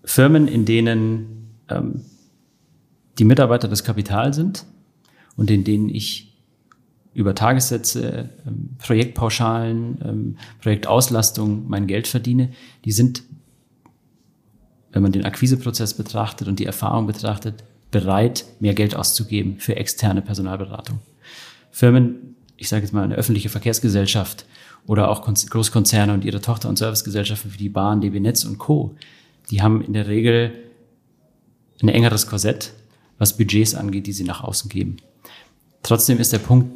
Firmen, 0.06 0.48
in 0.48 0.64
denen 0.64 1.50
ähm, 1.68 2.06
die 3.20 3.26
Mitarbeiter 3.26 3.68
das 3.68 3.84
Kapital 3.84 4.34
sind 4.34 4.64
und 5.36 5.52
in 5.52 5.66
denen 5.66 5.90
ich 5.90 6.33
über 7.14 7.36
Tagessätze, 7.36 8.30
ähm, 8.48 8.70
Projektpauschalen, 8.80 10.00
ähm, 10.04 10.38
Projektauslastung 10.62 11.68
mein 11.68 11.88
Geld 11.88 12.08
verdiene, 12.08 12.50
die 12.86 12.92
sind, 12.92 13.24
wenn 14.92 15.04
man 15.04 15.12
den 15.12 15.26
Akquiseprozess 15.26 15.94
betrachtet 15.96 16.48
und 16.48 16.60
die 16.60 16.66
Erfahrung 16.66 17.08
betrachtet, 17.08 17.64
bereit, 17.92 18.46
mehr 18.60 18.74
Geld 18.74 18.96
auszugeben 18.96 19.58
für 19.60 19.76
externe 19.76 20.22
Personalberatung. 20.22 21.00
Firmen, 21.72 22.36
ich 22.58 22.70
sage 22.70 22.84
jetzt 22.84 22.94
mal 22.94 23.04
eine 23.04 23.16
öffentliche 23.16 23.50
Verkehrsgesellschaft 23.50 24.46
oder 24.88 25.10
auch 25.10 25.22
Großkonzerne 25.24 26.14
und 26.14 26.26
ihre 26.26 26.42
Tochter- 26.42 26.70
und 26.70 26.78
Servicegesellschaften 26.78 27.54
wie 27.54 27.58
die 27.58 27.70
Bahn, 27.70 28.02
DB 28.02 28.20
Netz 28.20 28.44
und 28.44 28.58
Co., 28.58 28.96
die 29.52 29.62
haben 29.62 29.84
in 29.84 29.94
der 29.94 30.08
Regel 30.08 30.54
ein 31.82 31.90
engeres 31.90 32.28
Korsett, 32.28 32.74
was 33.18 33.38
Budgets 33.38 33.76
angeht, 33.76 34.08
die 34.08 34.14
sie 34.14 34.24
nach 34.24 34.44
außen 34.44 34.70
geben. 34.70 34.98
Trotzdem 35.84 36.18
ist 36.18 36.32
der 36.32 36.40
Punkt, 36.40 36.72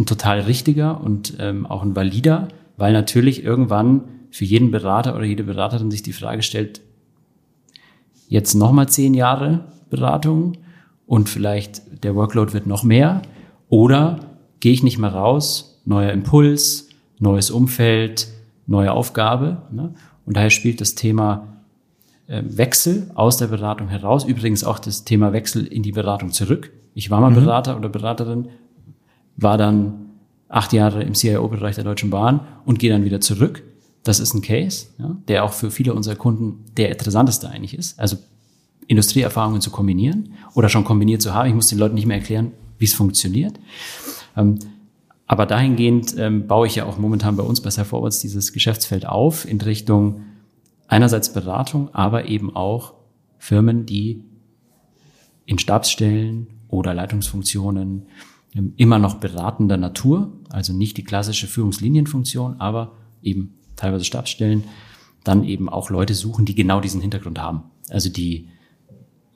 ein 0.00 0.06
total 0.06 0.40
richtiger 0.40 1.00
und 1.00 1.36
ähm, 1.38 1.66
auch 1.66 1.82
ein 1.82 1.94
valider, 1.94 2.48
weil 2.76 2.92
natürlich 2.92 3.44
irgendwann 3.44 4.02
für 4.30 4.44
jeden 4.44 4.70
Berater 4.70 5.14
oder 5.14 5.24
jede 5.24 5.44
Beraterin 5.44 5.90
sich 5.90 6.02
die 6.02 6.12
Frage 6.12 6.42
stellt, 6.42 6.80
jetzt 8.28 8.54
nochmal 8.54 8.88
zehn 8.88 9.14
Jahre 9.14 9.64
Beratung 9.90 10.54
und 11.06 11.28
vielleicht 11.28 12.04
der 12.04 12.14
Workload 12.14 12.52
wird 12.52 12.66
noch 12.66 12.82
mehr 12.82 13.22
oder 13.68 14.20
gehe 14.60 14.72
ich 14.72 14.82
nicht 14.82 14.98
mehr 14.98 15.12
raus, 15.12 15.80
neuer 15.84 16.12
Impuls, 16.12 16.88
neues 17.18 17.50
Umfeld, 17.50 18.28
neue 18.66 18.92
Aufgabe. 18.92 19.62
Ne? 19.72 19.94
Und 20.24 20.36
daher 20.36 20.50
spielt 20.50 20.80
das 20.80 20.94
Thema 20.94 21.48
äh, 22.28 22.42
Wechsel 22.46 23.10
aus 23.14 23.36
der 23.36 23.48
Beratung 23.48 23.88
heraus, 23.88 24.24
übrigens 24.24 24.64
auch 24.64 24.78
das 24.78 25.04
Thema 25.04 25.32
Wechsel 25.32 25.66
in 25.66 25.82
die 25.82 25.92
Beratung 25.92 26.30
zurück. 26.30 26.70
Ich 26.94 27.10
war 27.10 27.20
mal 27.20 27.30
mhm. 27.30 27.36
Berater 27.36 27.76
oder 27.76 27.88
Beraterin, 27.88 28.48
war 29.42 29.58
dann 29.58 30.10
acht 30.48 30.72
Jahre 30.72 31.02
im 31.02 31.14
CIO-Bereich 31.14 31.76
der 31.76 31.84
Deutschen 31.84 32.10
Bahn 32.10 32.40
und 32.64 32.78
gehe 32.78 32.90
dann 32.90 33.04
wieder 33.04 33.20
zurück. 33.20 33.62
Das 34.02 34.20
ist 34.20 34.34
ein 34.34 34.42
Case, 34.42 34.86
ja, 34.98 35.16
der 35.28 35.44
auch 35.44 35.52
für 35.52 35.70
viele 35.70 35.94
unserer 35.94 36.16
Kunden 36.16 36.64
der 36.76 36.90
interessanteste 36.90 37.48
eigentlich 37.48 37.74
ist. 37.74 37.98
Also 37.98 38.16
Industrieerfahrungen 38.86 39.60
zu 39.60 39.70
kombinieren 39.70 40.34
oder 40.54 40.68
schon 40.68 40.84
kombiniert 40.84 41.22
zu 41.22 41.34
haben. 41.34 41.48
Ich 41.48 41.54
muss 41.54 41.68
den 41.68 41.78
Leuten 41.78 41.94
nicht 41.94 42.06
mehr 42.06 42.16
erklären, 42.16 42.52
wie 42.78 42.86
es 42.86 42.94
funktioniert. 42.94 43.60
Ähm, 44.36 44.58
aber 45.26 45.46
dahingehend 45.46 46.16
ähm, 46.18 46.48
baue 46.48 46.66
ich 46.66 46.74
ja 46.74 46.86
auch 46.86 46.98
momentan 46.98 47.36
bei 47.36 47.44
uns 47.44 47.60
bei 47.60 47.70
Forwards 47.70 48.18
dieses 48.18 48.52
Geschäftsfeld 48.52 49.06
auf 49.06 49.48
in 49.48 49.60
Richtung 49.60 50.22
einerseits 50.88 51.32
Beratung, 51.32 51.94
aber 51.94 52.26
eben 52.26 52.56
auch 52.56 52.94
Firmen, 53.38 53.86
die 53.86 54.24
in 55.46 55.58
Stabsstellen 55.58 56.48
oder 56.66 56.94
Leitungsfunktionen 56.94 58.06
immer 58.76 58.98
noch 58.98 59.14
beratender 59.14 59.76
Natur, 59.76 60.32
also 60.48 60.72
nicht 60.72 60.96
die 60.96 61.04
klassische 61.04 61.46
Führungslinienfunktion, 61.46 62.60
aber 62.60 62.92
eben 63.22 63.54
teilweise 63.76 64.04
Stabsstellen, 64.04 64.64
dann 65.24 65.44
eben 65.44 65.68
auch 65.68 65.90
Leute 65.90 66.14
suchen, 66.14 66.44
die 66.44 66.54
genau 66.54 66.80
diesen 66.80 67.00
Hintergrund 67.00 67.38
haben. 67.38 67.64
Also 67.88 68.08
die 68.08 68.48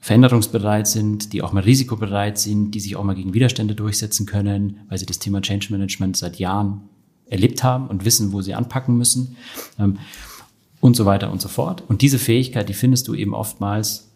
veränderungsbereit 0.00 0.86
sind, 0.86 1.32
die 1.32 1.42
auch 1.42 1.52
mal 1.52 1.62
risikobereit 1.62 2.38
sind, 2.38 2.72
die 2.72 2.80
sich 2.80 2.96
auch 2.96 3.04
mal 3.04 3.14
gegen 3.14 3.32
Widerstände 3.34 3.74
durchsetzen 3.74 4.26
können, 4.26 4.80
weil 4.88 4.98
sie 4.98 5.06
das 5.06 5.18
Thema 5.18 5.40
Change 5.40 5.68
Management 5.70 6.16
seit 6.16 6.38
Jahren 6.38 6.82
erlebt 7.26 7.62
haben 7.62 7.86
und 7.86 8.04
wissen, 8.04 8.32
wo 8.32 8.42
sie 8.42 8.54
anpacken 8.54 8.98
müssen 8.98 9.36
ähm, 9.78 9.98
und 10.80 10.94
so 10.94 11.06
weiter 11.06 11.32
und 11.32 11.40
so 11.40 11.48
fort. 11.48 11.82
Und 11.88 12.02
diese 12.02 12.18
Fähigkeit, 12.18 12.68
die 12.68 12.74
findest 12.74 13.08
du 13.08 13.14
eben 13.14 13.34
oftmals 13.34 14.10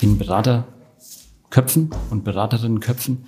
in 0.00 0.16
Beraterköpfen 0.16 1.90
und 2.10 2.24
Beraterinnenköpfen. 2.24 3.26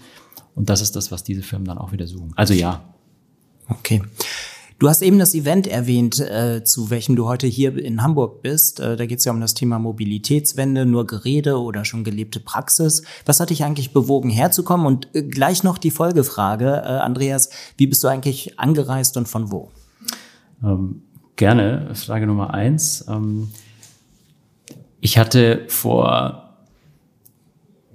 Und 0.55 0.69
das 0.69 0.81
ist 0.81 0.97
das, 0.97 1.11
was 1.11 1.25
diese 1.25 1.43
Firmen 1.43 1.67
dann 1.67 1.79
auch 1.79 1.93
wieder 1.93 2.07
suchen. 2.07 2.33
Also 2.37 2.55
ja. 2.55 2.83
Okay. 3.69 4.03
Du 4.81 4.89
hast 4.89 5.03
eben 5.03 5.19
das 5.19 5.35
Event 5.35 5.67
erwähnt, 5.67 6.19
äh, 6.21 6.65
zu 6.65 6.89
welchem 6.89 7.15
du 7.15 7.27
heute 7.27 7.47
hier 7.47 7.77
in 7.77 8.03
Hamburg 8.03 8.41
bist. 8.41 8.81
Äh, 8.81 8.97
da 8.97 9.05
geht 9.05 9.19
es 9.19 9.27
ja 9.27 9.33
um 9.33 9.41
das 9.41 9.53
Thema 9.53 9.79
Mobilitätswende, 9.79 10.87
nur 10.87 11.07
Gerede 11.07 11.61
oder 11.61 11.85
schon 11.85 12.03
gelebte 12.03 12.41
Praxis. 12.41 13.03
Was 13.27 13.41
hat 13.41 13.51
dich 13.51 13.63
eigentlich 13.63 13.93
bewogen, 13.93 14.31
herzukommen? 14.31 14.87
Und 14.87 15.15
äh, 15.15 15.23
gleich 15.23 15.65
noch 15.65 15.77
die 15.77 15.91
Folgefrage, 15.91 16.83
äh, 16.83 16.89
Andreas, 16.89 17.51
wie 17.77 17.89
bist 17.89 18.03
du 18.03 18.09
eigentlich 18.09 18.59
angereist 18.59 19.19
und 19.19 19.29
von 19.29 19.53
wo? 19.53 19.71
Ähm, 20.65 21.03
gerne. 21.37 21.95
Frage 21.95 22.27
Nummer 22.27 22.55
eins. 22.55 23.05
Ähm, 23.07 23.51
ich 25.03 25.19
hatte 25.19 25.67
vor 25.69 26.50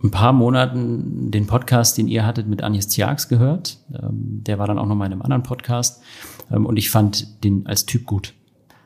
ein 0.06 0.12
paar 0.12 0.34
Monaten 0.34 1.32
den 1.32 1.48
Podcast, 1.48 1.98
den 1.98 2.08
ihr 2.08 2.26
hattet 2.26 2.48
mit 2.48 2.64
Agnes 2.64 2.88
Tjax 2.88 3.28
gehört. 3.28 3.80
Ähm, 3.92 4.42
der 4.44 4.60
war 4.60 4.68
dann 4.68 4.78
auch 4.78 4.86
noch 4.86 4.96
mal 4.96 5.08
in 5.08 5.14
einem 5.14 5.22
anderen 5.22 5.44
Podcast. 5.44 6.02
Ähm, 6.52 6.66
und 6.66 6.78
ich 6.78 6.90
fand 6.90 7.44
den 7.44 7.66
als 7.66 7.86
Typ 7.86 8.06
gut. 8.06 8.34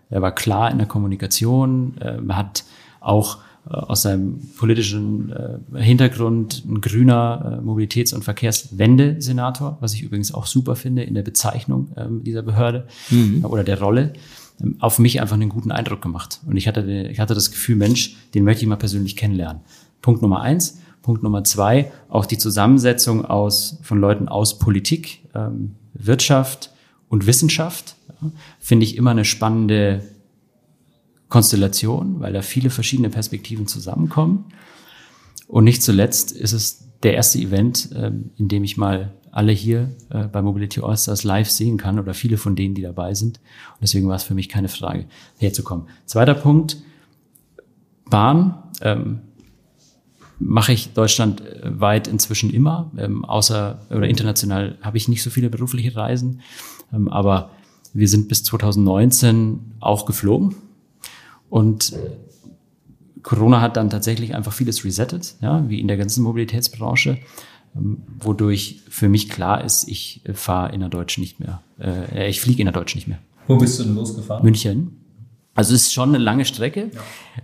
Er 0.10 0.22
war 0.22 0.34
klar 0.34 0.72
in 0.72 0.78
der 0.78 0.88
Kommunikation, 0.88 1.96
ähm, 2.02 2.36
hat 2.36 2.64
auch 3.00 3.40
äh, 3.70 3.74
aus 3.74 4.04
seinem 4.04 4.40
politischen 4.58 5.32
äh, 5.32 5.82
Hintergrund 5.82 6.64
ein 6.66 6.82
grüner 6.82 7.60
äh, 7.60 7.66
Mobilitäts- 7.66 8.16
und 8.16 8.24
Verkehrswendesenator, 8.24 9.78
was 9.82 9.94
ich 9.94 10.04
übrigens 10.04 10.34
auch 10.34 10.46
super 10.46 10.76
finde 10.76 11.04
in 11.04 11.14
der 11.14 11.24
Bezeichnung 11.24 11.90
dieser 12.24 12.42
Behörde 12.42 12.88
mhm. 13.10 13.46
oder 13.46 13.64
der 13.64 13.80
Rolle, 13.80 14.14
auf 14.80 15.00
mich 15.00 15.22
einfach 15.22 15.36
einen 15.36 15.50
guten 15.50 15.72
Eindruck 15.72 16.02
gemacht. 16.02 16.40
Und 16.46 16.58
ich 16.58 16.68
hatte, 16.68 16.82
ich 17.10 17.20
hatte 17.20 17.34
das 17.34 17.52
Gefühl, 17.52 17.76
Mensch, 17.76 18.18
den 18.34 18.44
möchte 18.44 18.64
ich 18.64 18.68
mal 18.68 18.76
persönlich 18.76 19.16
kennenlernen. 19.16 19.62
Punkt 20.02 20.22
Nummer 20.22 20.42
eins. 20.42 20.80
Punkt 21.02 21.24
Nummer 21.24 21.44
zwei, 21.44 21.92
auch 22.10 22.26
die 22.26 22.38
Zusammensetzung 22.38 23.26
aus, 23.26 23.80
von 23.82 24.00
Leuten 24.00 24.28
aus 24.28 24.60
Politik, 24.60 25.28
ähm, 25.34 25.76
Wirtschaft 25.94 26.72
und 27.08 27.26
Wissenschaft, 27.26 27.96
ja, 28.22 28.30
finde 28.60 28.86
ich 28.86 28.98
immer 28.98 29.12
eine 29.12 29.26
spannende 29.26 30.04
Konstellation, 31.30 32.20
weil 32.20 32.34
da 32.34 32.42
viele 32.42 32.70
verschiedene 32.70 33.10
Perspektiven 33.10 33.68
zusammenkommen. 33.68 34.46
Und 35.48 35.64
nicht 35.64 35.82
zuletzt 35.82 36.32
ist 36.32 36.54
es 36.54 36.90
der 37.04 37.14
erste 37.14 37.40
Event, 37.40 37.90
ähm, 37.96 38.32
in 38.38 38.48
dem 38.48 38.64
ich 38.64 38.78
mal 38.78 39.14
alle 39.32 39.52
hier 39.52 39.90
äh, 40.10 40.28
bei 40.28 40.42
Mobility 40.42 40.82
Allstars 40.82 41.24
live 41.24 41.50
sehen 41.50 41.78
kann 41.78 42.00
oder 42.00 42.14
viele 42.14 42.38
von 42.38 42.56
denen, 42.56 42.76
die 42.76 42.82
dabei 42.82 43.14
sind. 43.14 43.38
Und 43.38 43.82
deswegen 43.82 44.08
war 44.08 44.16
es 44.16 44.24
für 44.24 44.34
mich 44.34 44.50
keine 44.50 44.70
Frage, 44.70 45.06
herzukommen. 45.38 45.88
Zweiter 46.06 46.34
Punkt, 46.34 46.78
Bahn. 48.10 48.64
Ähm, 48.82 49.22
mache 50.40 50.72
ich 50.74 50.94
deutschlandweit 50.94 52.08
inzwischen 52.08 52.50
immer. 52.50 52.92
Ähm, 52.98 53.26
außer 53.26 53.80
oder 53.90 54.08
international 54.08 54.78
habe 54.82 54.98
ich 54.98 55.08
nicht 55.08 55.22
so 55.22 55.30
viele 55.30 55.50
berufliche 55.50 55.96
Reisen. 55.96 56.42
Ähm, 56.94 57.08
aber 57.10 57.52
wir 57.94 58.08
sind 58.08 58.28
bis 58.28 58.44
2019 58.44 59.76
auch 59.80 60.06
geflogen. 60.06 60.56
Und 61.50 61.94
äh, 61.94 61.98
Corona 63.24 63.62
hat 63.62 63.78
dann 63.78 63.90
tatsächlich 63.90 64.36
einfach 64.36 64.54
vieles 64.54 64.86
resettet, 64.86 65.36
ja, 65.42 65.68
wie 65.70 65.80
in 65.80 65.88
der 65.88 65.98
ganzen 65.98 66.24
Mobilitätsbranche, 66.24 67.18
ähm, 67.76 68.04
wodurch 68.20 68.82
für 68.90 69.10
mich 69.10 69.30
klar 69.30 69.64
ist, 69.64 69.88
ich 69.88 70.22
fahre 70.34 70.74
in 70.74 70.80
der 70.80 70.90
Deutschen 70.90 71.22
nicht 71.22 71.40
mehr. 71.40 71.62
Äh, 71.80 72.30
ich 72.30 72.42
fliege 72.42 72.62
in 72.62 72.66
der 72.66 72.74
Deutschen 72.74 72.98
nicht 72.98 73.08
mehr. 73.08 73.20
Wo 73.48 73.58
bist 73.58 73.80
du 73.80 73.84
denn 73.84 73.96
losgefahren? 73.96 74.44
München. 74.44 74.96
Also 75.60 75.76
es 75.76 75.88
ist 75.88 75.94
schon 75.94 76.16
eine 76.16 76.24
lange 76.24 76.46
Strecke. 76.46 76.90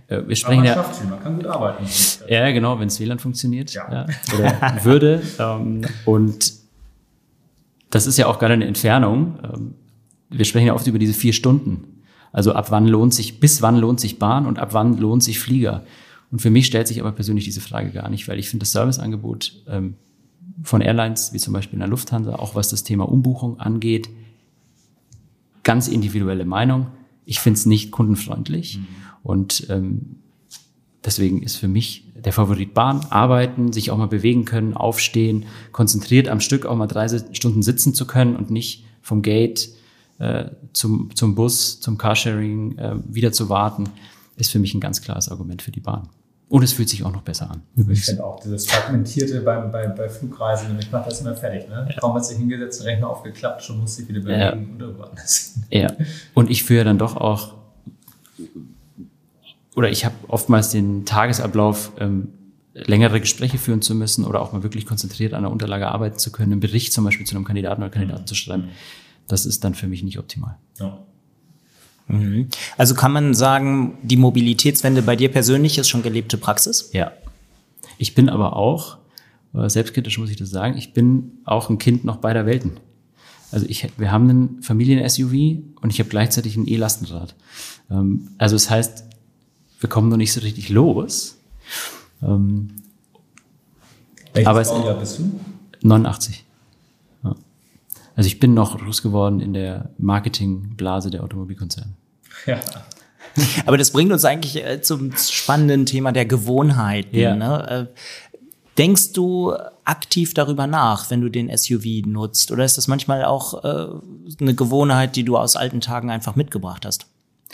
Ja. 0.08 0.16
Äh, 0.16 0.26
wir 0.26 0.36
sprechen 0.36 0.60
Aber 0.60 0.68
man 0.68 0.78
ja, 0.78 0.84
schafft 0.84 1.10
man 1.10 1.22
kann 1.22 1.36
gut 1.36 1.46
arbeiten. 1.46 1.86
Ja, 2.30 2.50
genau, 2.50 2.80
wenn 2.80 2.88
es 2.88 2.98
WLAN 2.98 3.18
funktioniert. 3.18 3.74
Ja. 3.74 3.92
ja 3.92 4.06
oder 4.34 4.74
würde. 4.84 5.22
Ähm, 5.38 5.82
und 6.06 6.54
das 7.90 8.06
ist 8.06 8.16
ja 8.16 8.26
auch 8.26 8.38
gerade 8.38 8.54
eine 8.54 8.64
Entfernung. 8.64 9.38
Ähm, 9.44 9.74
wir 10.30 10.46
sprechen 10.46 10.66
ja 10.66 10.72
oft 10.72 10.86
über 10.86 10.98
diese 10.98 11.12
vier 11.12 11.34
Stunden. 11.34 12.04
Also 12.32 12.54
ab 12.54 12.70
wann 12.70 12.86
lohnt 12.86 13.12
sich, 13.12 13.38
bis 13.38 13.60
wann 13.60 13.76
lohnt 13.76 14.00
sich 14.00 14.18
Bahn 14.18 14.46
und 14.46 14.58
ab 14.58 14.72
wann 14.72 14.96
lohnt 14.96 15.22
sich 15.22 15.38
Flieger? 15.38 15.84
Und 16.30 16.40
für 16.40 16.48
mich 16.48 16.64
stellt 16.64 16.88
sich 16.88 17.00
aber 17.00 17.12
persönlich 17.12 17.44
diese 17.44 17.60
Frage 17.60 17.90
gar 17.90 18.08
nicht, 18.08 18.28
weil 18.28 18.38
ich 18.38 18.48
finde 18.48 18.62
das 18.62 18.72
Serviceangebot 18.72 19.52
ähm, 19.68 19.96
von 20.62 20.80
Airlines, 20.80 21.34
wie 21.34 21.38
zum 21.38 21.52
Beispiel 21.52 21.74
in 21.74 21.80
der 21.80 21.88
Lufthansa, 21.88 22.36
auch 22.36 22.54
was 22.54 22.70
das 22.70 22.82
Thema 22.82 23.06
Umbuchung 23.06 23.60
angeht, 23.60 24.08
ganz 25.64 25.86
individuelle 25.86 26.46
Meinung 26.46 26.86
ich 27.26 27.40
finde 27.40 27.58
es 27.58 27.66
nicht 27.66 27.90
kundenfreundlich. 27.90 28.78
Mhm. 28.78 28.86
Und 29.22 29.66
ähm, 29.68 30.16
deswegen 31.04 31.42
ist 31.42 31.56
für 31.56 31.68
mich 31.68 32.04
der 32.14 32.32
Favorit 32.32 32.72
Bahn, 32.72 33.04
arbeiten, 33.10 33.72
sich 33.72 33.90
auch 33.90 33.98
mal 33.98 34.06
bewegen 34.06 34.44
können, 34.44 34.74
aufstehen, 34.74 35.44
konzentriert 35.72 36.28
am 36.28 36.40
Stück 36.40 36.64
auch 36.64 36.76
mal 36.76 36.86
drei 36.86 37.08
Stunden 37.32 37.62
sitzen 37.62 37.92
zu 37.92 38.06
können 38.06 38.36
und 38.36 38.50
nicht 38.50 38.84
vom 39.02 39.22
Gate 39.22 39.68
äh, 40.18 40.46
zum, 40.72 41.14
zum 41.14 41.34
Bus, 41.34 41.80
zum 41.80 41.98
Carsharing 41.98 42.78
äh, 42.78 42.96
wieder 43.06 43.32
zu 43.32 43.48
warten, 43.48 43.84
ist 44.36 44.50
für 44.50 44.58
mich 44.58 44.74
ein 44.74 44.80
ganz 44.80 45.02
klares 45.02 45.28
Argument 45.28 45.62
für 45.62 45.72
die 45.72 45.80
Bahn. 45.80 46.08
Und 46.48 46.62
es 46.62 46.72
fühlt 46.72 46.88
sich 46.88 47.02
auch 47.02 47.12
noch 47.12 47.22
besser 47.22 47.50
an. 47.50 47.62
Übrigens. 47.74 48.00
Ich 48.00 48.04
finde 48.06 48.24
auch 48.24 48.38
dieses 48.38 48.66
Fragmentierte 48.66 49.40
bei, 49.40 49.56
bei, 49.56 49.88
bei 49.88 50.08
Flugreisen, 50.08 50.78
ich 50.78 50.92
mache 50.92 51.08
das 51.08 51.20
immer 51.20 51.34
fertig. 51.34 51.68
Ne? 51.68 51.88
Ja. 51.90 52.00
Kaum 52.00 52.14
hat 52.14 52.24
sich 52.24 52.38
hingesetzt, 52.38 52.84
Rechner 52.84 53.08
aufgeklappt, 53.08 53.64
schon 53.64 53.80
muss 53.80 53.98
ich 53.98 54.08
wieder 54.08 54.20
bewegen 54.20 54.40
ja. 54.40 54.52
und 54.52 54.80
irgendwann. 54.80 55.10
Ja, 55.70 55.92
und 56.34 56.48
ich 56.48 56.62
führe 56.62 56.84
dann 56.84 56.98
doch 56.98 57.16
auch, 57.16 57.54
oder 59.74 59.90
ich 59.90 60.04
habe 60.04 60.14
oftmals 60.28 60.70
den 60.70 61.04
Tagesablauf, 61.04 61.90
ähm, 61.98 62.28
längere 62.74 63.20
Gespräche 63.20 63.58
führen 63.58 63.82
zu 63.82 63.94
müssen 63.94 64.24
oder 64.24 64.40
auch 64.40 64.52
mal 64.52 64.62
wirklich 64.62 64.86
konzentriert 64.86 65.34
an 65.34 65.42
der 65.42 65.50
Unterlage 65.50 65.88
arbeiten 65.88 66.18
zu 66.18 66.30
können, 66.30 66.52
einen 66.52 66.60
Bericht 66.60 66.92
zum 66.92 67.04
Beispiel 67.04 67.26
zu 67.26 67.34
einem 67.34 67.44
Kandidaten 67.44 67.82
oder 67.82 67.90
Kandidaten 67.90 68.22
mhm. 68.22 68.26
zu 68.26 68.34
schreiben. 68.34 68.68
Das 69.26 69.46
ist 69.46 69.64
dann 69.64 69.74
für 69.74 69.88
mich 69.88 70.02
nicht 70.02 70.18
optimal. 70.18 70.56
Ja. 70.78 70.98
Mhm. 72.08 72.48
Also 72.76 72.94
kann 72.94 73.12
man 73.12 73.34
sagen, 73.34 73.98
die 74.02 74.16
Mobilitätswende 74.16 75.02
bei 75.02 75.16
dir 75.16 75.30
persönlich 75.30 75.78
ist 75.78 75.88
schon 75.88 76.02
gelebte 76.02 76.38
Praxis? 76.38 76.90
Ja. 76.92 77.12
Ich 77.98 78.14
bin 78.14 78.28
aber 78.28 78.56
auch, 78.56 78.98
äh, 79.54 79.68
selbstkritisch 79.68 80.18
muss 80.18 80.30
ich 80.30 80.36
das 80.36 80.50
sagen, 80.50 80.76
ich 80.76 80.92
bin 80.92 81.32
auch 81.44 81.70
ein 81.70 81.78
Kind 81.78 82.04
noch 82.04 82.16
beider 82.16 82.46
Welten. 82.46 82.78
Also 83.52 83.66
ich, 83.68 83.88
wir 83.96 84.10
haben 84.10 84.28
einen 84.28 84.62
Familien-SUV 84.62 85.32
und 85.80 85.92
ich 85.92 85.98
habe 85.98 86.08
gleichzeitig 86.08 86.56
ein 86.56 86.68
E-Lastenrad. 86.68 87.34
Ähm, 87.90 88.28
also 88.38 88.56
es 88.56 88.64
das 88.64 88.70
heißt, 88.70 89.04
wir 89.80 89.88
kommen 89.88 90.08
noch 90.08 90.16
nicht 90.16 90.32
so 90.32 90.40
richtig 90.40 90.68
los. 90.68 91.38
Ähm, 92.22 92.70
Welches 94.32 94.48
aber 94.48 94.62
Baujahr 94.62 94.98
bist 94.98 95.18
du? 95.18 95.40
89. 95.82 96.45
Also 98.16 98.26
ich 98.26 98.40
bin 98.40 98.54
noch 98.54 98.78
groß 98.78 99.02
geworden 99.02 99.40
in 99.40 99.52
der 99.52 99.90
Marketingblase 99.98 101.10
der 101.10 101.22
Automobilkonzerne. 101.22 101.92
Ja. 102.46 102.58
Aber 103.66 103.76
das 103.76 103.92
bringt 103.92 104.10
uns 104.10 104.24
eigentlich 104.24 104.64
äh, 104.64 104.80
zum 104.80 105.12
spannenden 105.16 105.86
Thema 105.86 106.12
der 106.12 106.24
Gewohnheiten. 106.24 107.16
Ja. 107.16 107.36
Ne? 107.36 107.90
Äh, 107.92 107.98
Denkst 108.78 109.14
du 109.14 109.54
aktiv 109.84 110.34
darüber 110.34 110.66
nach, 110.66 111.10
wenn 111.10 111.22
du 111.22 111.30
den 111.30 111.54
SUV 111.56 112.04
nutzt? 112.04 112.52
Oder 112.52 112.64
ist 112.64 112.76
das 112.76 112.88
manchmal 112.88 113.24
auch 113.24 113.64
äh, 113.64 113.86
eine 114.40 114.54
Gewohnheit, 114.54 115.16
die 115.16 115.24
du 115.24 115.38
aus 115.38 115.56
alten 115.56 115.80
Tagen 115.80 116.10
einfach 116.10 116.36
mitgebracht 116.36 116.84
hast? 116.84 117.06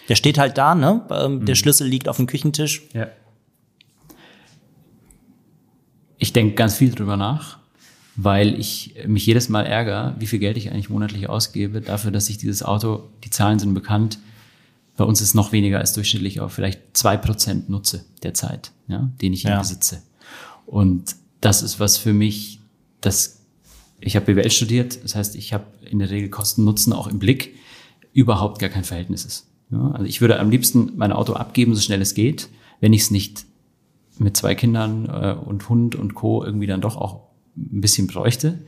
Der 0.08 0.16
steht 0.16 0.38
halt 0.38 0.58
da, 0.58 0.74
ne? 0.74 1.02
Ähm, 1.10 1.36
mhm. 1.36 1.46
Der 1.46 1.54
Schlüssel 1.54 1.86
liegt 1.86 2.08
auf 2.08 2.16
dem 2.16 2.26
Küchentisch. 2.26 2.82
Ja. 2.92 3.06
Ich 6.18 6.32
denke 6.32 6.54
ganz 6.54 6.76
viel 6.76 6.92
drüber 6.92 7.16
nach, 7.16 7.58
weil 8.16 8.58
ich 8.58 8.94
mich 9.06 9.24
jedes 9.26 9.48
Mal 9.48 9.64
ärgere, 9.64 10.14
wie 10.18 10.26
viel 10.26 10.38
Geld 10.38 10.56
ich 10.56 10.70
eigentlich 10.70 10.90
monatlich 10.90 11.28
ausgebe 11.28 11.80
dafür, 11.80 12.10
dass 12.10 12.28
ich 12.28 12.38
dieses 12.38 12.62
Auto, 12.62 13.08
die 13.24 13.30
Zahlen 13.30 13.58
sind 13.58 13.74
bekannt, 13.74 14.18
bei 14.96 15.04
uns 15.04 15.20
ist 15.22 15.34
noch 15.34 15.52
weniger 15.52 15.78
als 15.78 15.94
durchschnittlich, 15.94 16.40
aber 16.40 16.50
vielleicht 16.50 16.96
zwei 16.96 17.16
Prozent 17.16 17.70
nutze 17.70 18.04
der 18.22 18.34
Zeit, 18.34 18.72
ja, 18.88 19.10
den 19.22 19.32
ich 19.32 19.44
ja. 19.44 19.58
besitze. 19.58 20.02
Und 20.66 21.16
das 21.40 21.62
ist 21.62 21.80
was 21.80 21.96
für 21.96 22.12
mich, 22.12 22.60
das, 23.00 23.40
ich 24.00 24.16
habe 24.16 24.34
BWL 24.34 24.50
studiert, 24.50 25.02
das 25.02 25.14
heißt, 25.14 25.34
ich 25.34 25.52
habe 25.52 25.64
in 25.90 25.98
der 25.98 26.10
Regel 26.10 26.28
Kosten-Nutzen 26.28 26.92
auch 26.92 27.06
im 27.06 27.18
Blick, 27.18 27.54
überhaupt 28.12 28.58
gar 28.58 28.68
kein 28.68 28.84
Verhältnis 28.84 29.24
ist. 29.24 29.46
Ja, 29.70 29.90
also 29.92 30.04
ich 30.04 30.20
würde 30.20 30.38
am 30.38 30.50
liebsten 30.50 30.92
mein 30.96 31.12
Auto 31.12 31.32
abgeben, 31.32 31.74
so 31.74 31.80
schnell 31.80 32.02
es 32.02 32.12
geht, 32.12 32.50
wenn 32.80 32.92
ich 32.92 33.02
es 33.02 33.10
nicht 33.10 33.46
mit 34.18 34.36
zwei 34.36 34.54
Kindern 34.54 35.06
äh, 35.06 35.34
und 35.34 35.66
Hund 35.70 35.94
und 35.94 36.14
Co. 36.14 36.44
irgendwie 36.44 36.66
dann 36.66 36.82
doch 36.82 36.96
auch 36.96 37.31
ein 37.56 37.80
bisschen 37.80 38.06
bräuchte. 38.06 38.58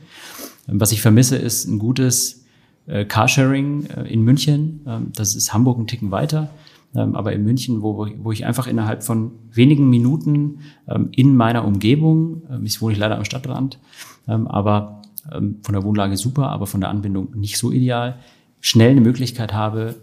Was 0.67 0.91
ich 0.91 1.01
vermisse, 1.01 1.37
ist 1.37 1.67
ein 1.67 1.79
gutes 1.79 2.45
äh, 2.87 3.05
Carsharing 3.05 3.85
äh, 3.85 4.11
in 4.11 4.21
München. 4.23 4.81
Ähm, 4.87 5.11
das 5.15 5.35
ist 5.35 5.53
Hamburg 5.53 5.79
ein 5.79 5.87
Ticken 5.87 6.11
weiter. 6.11 6.49
Ähm, 6.95 7.15
aber 7.15 7.33
in 7.33 7.43
München, 7.43 7.81
wo, 7.81 8.07
wo 8.17 8.31
ich 8.31 8.45
einfach 8.45 8.67
innerhalb 8.67 9.03
von 9.03 9.31
wenigen 9.51 9.89
Minuten 9.89 10.59
ähm, 10.87 11.09
in 11.11 11.35
meiner 11.35 11.65
Umgebung, 11.65 12.43
ähm, 12.49 12.65
ich 12.65 12.81
wohne 12.81 12.95
leider 12.95 13.17
am 13.17 13.25
Stadtrand, 13.25 13.79
ähm, 14.27 14.47
aber 14.47 15.01
ähm, 15.31 15.57
von 15.61 15.73
der 15.73 15.83
Wohnlage 15.83 16.15
super, 16.15 16.49
aber 16.49 16.67
von 16.67 16.79
der 16.79 16.89
Anbindung 16.89 17.35
nicht 17.35 17.57
so 17.57 17.71
ideal, 17.71 18.19
schnell 18.61 18.91
eine 18.91 19.01
Möglichkeit 19.01 19.53
habe, 19.53 19.95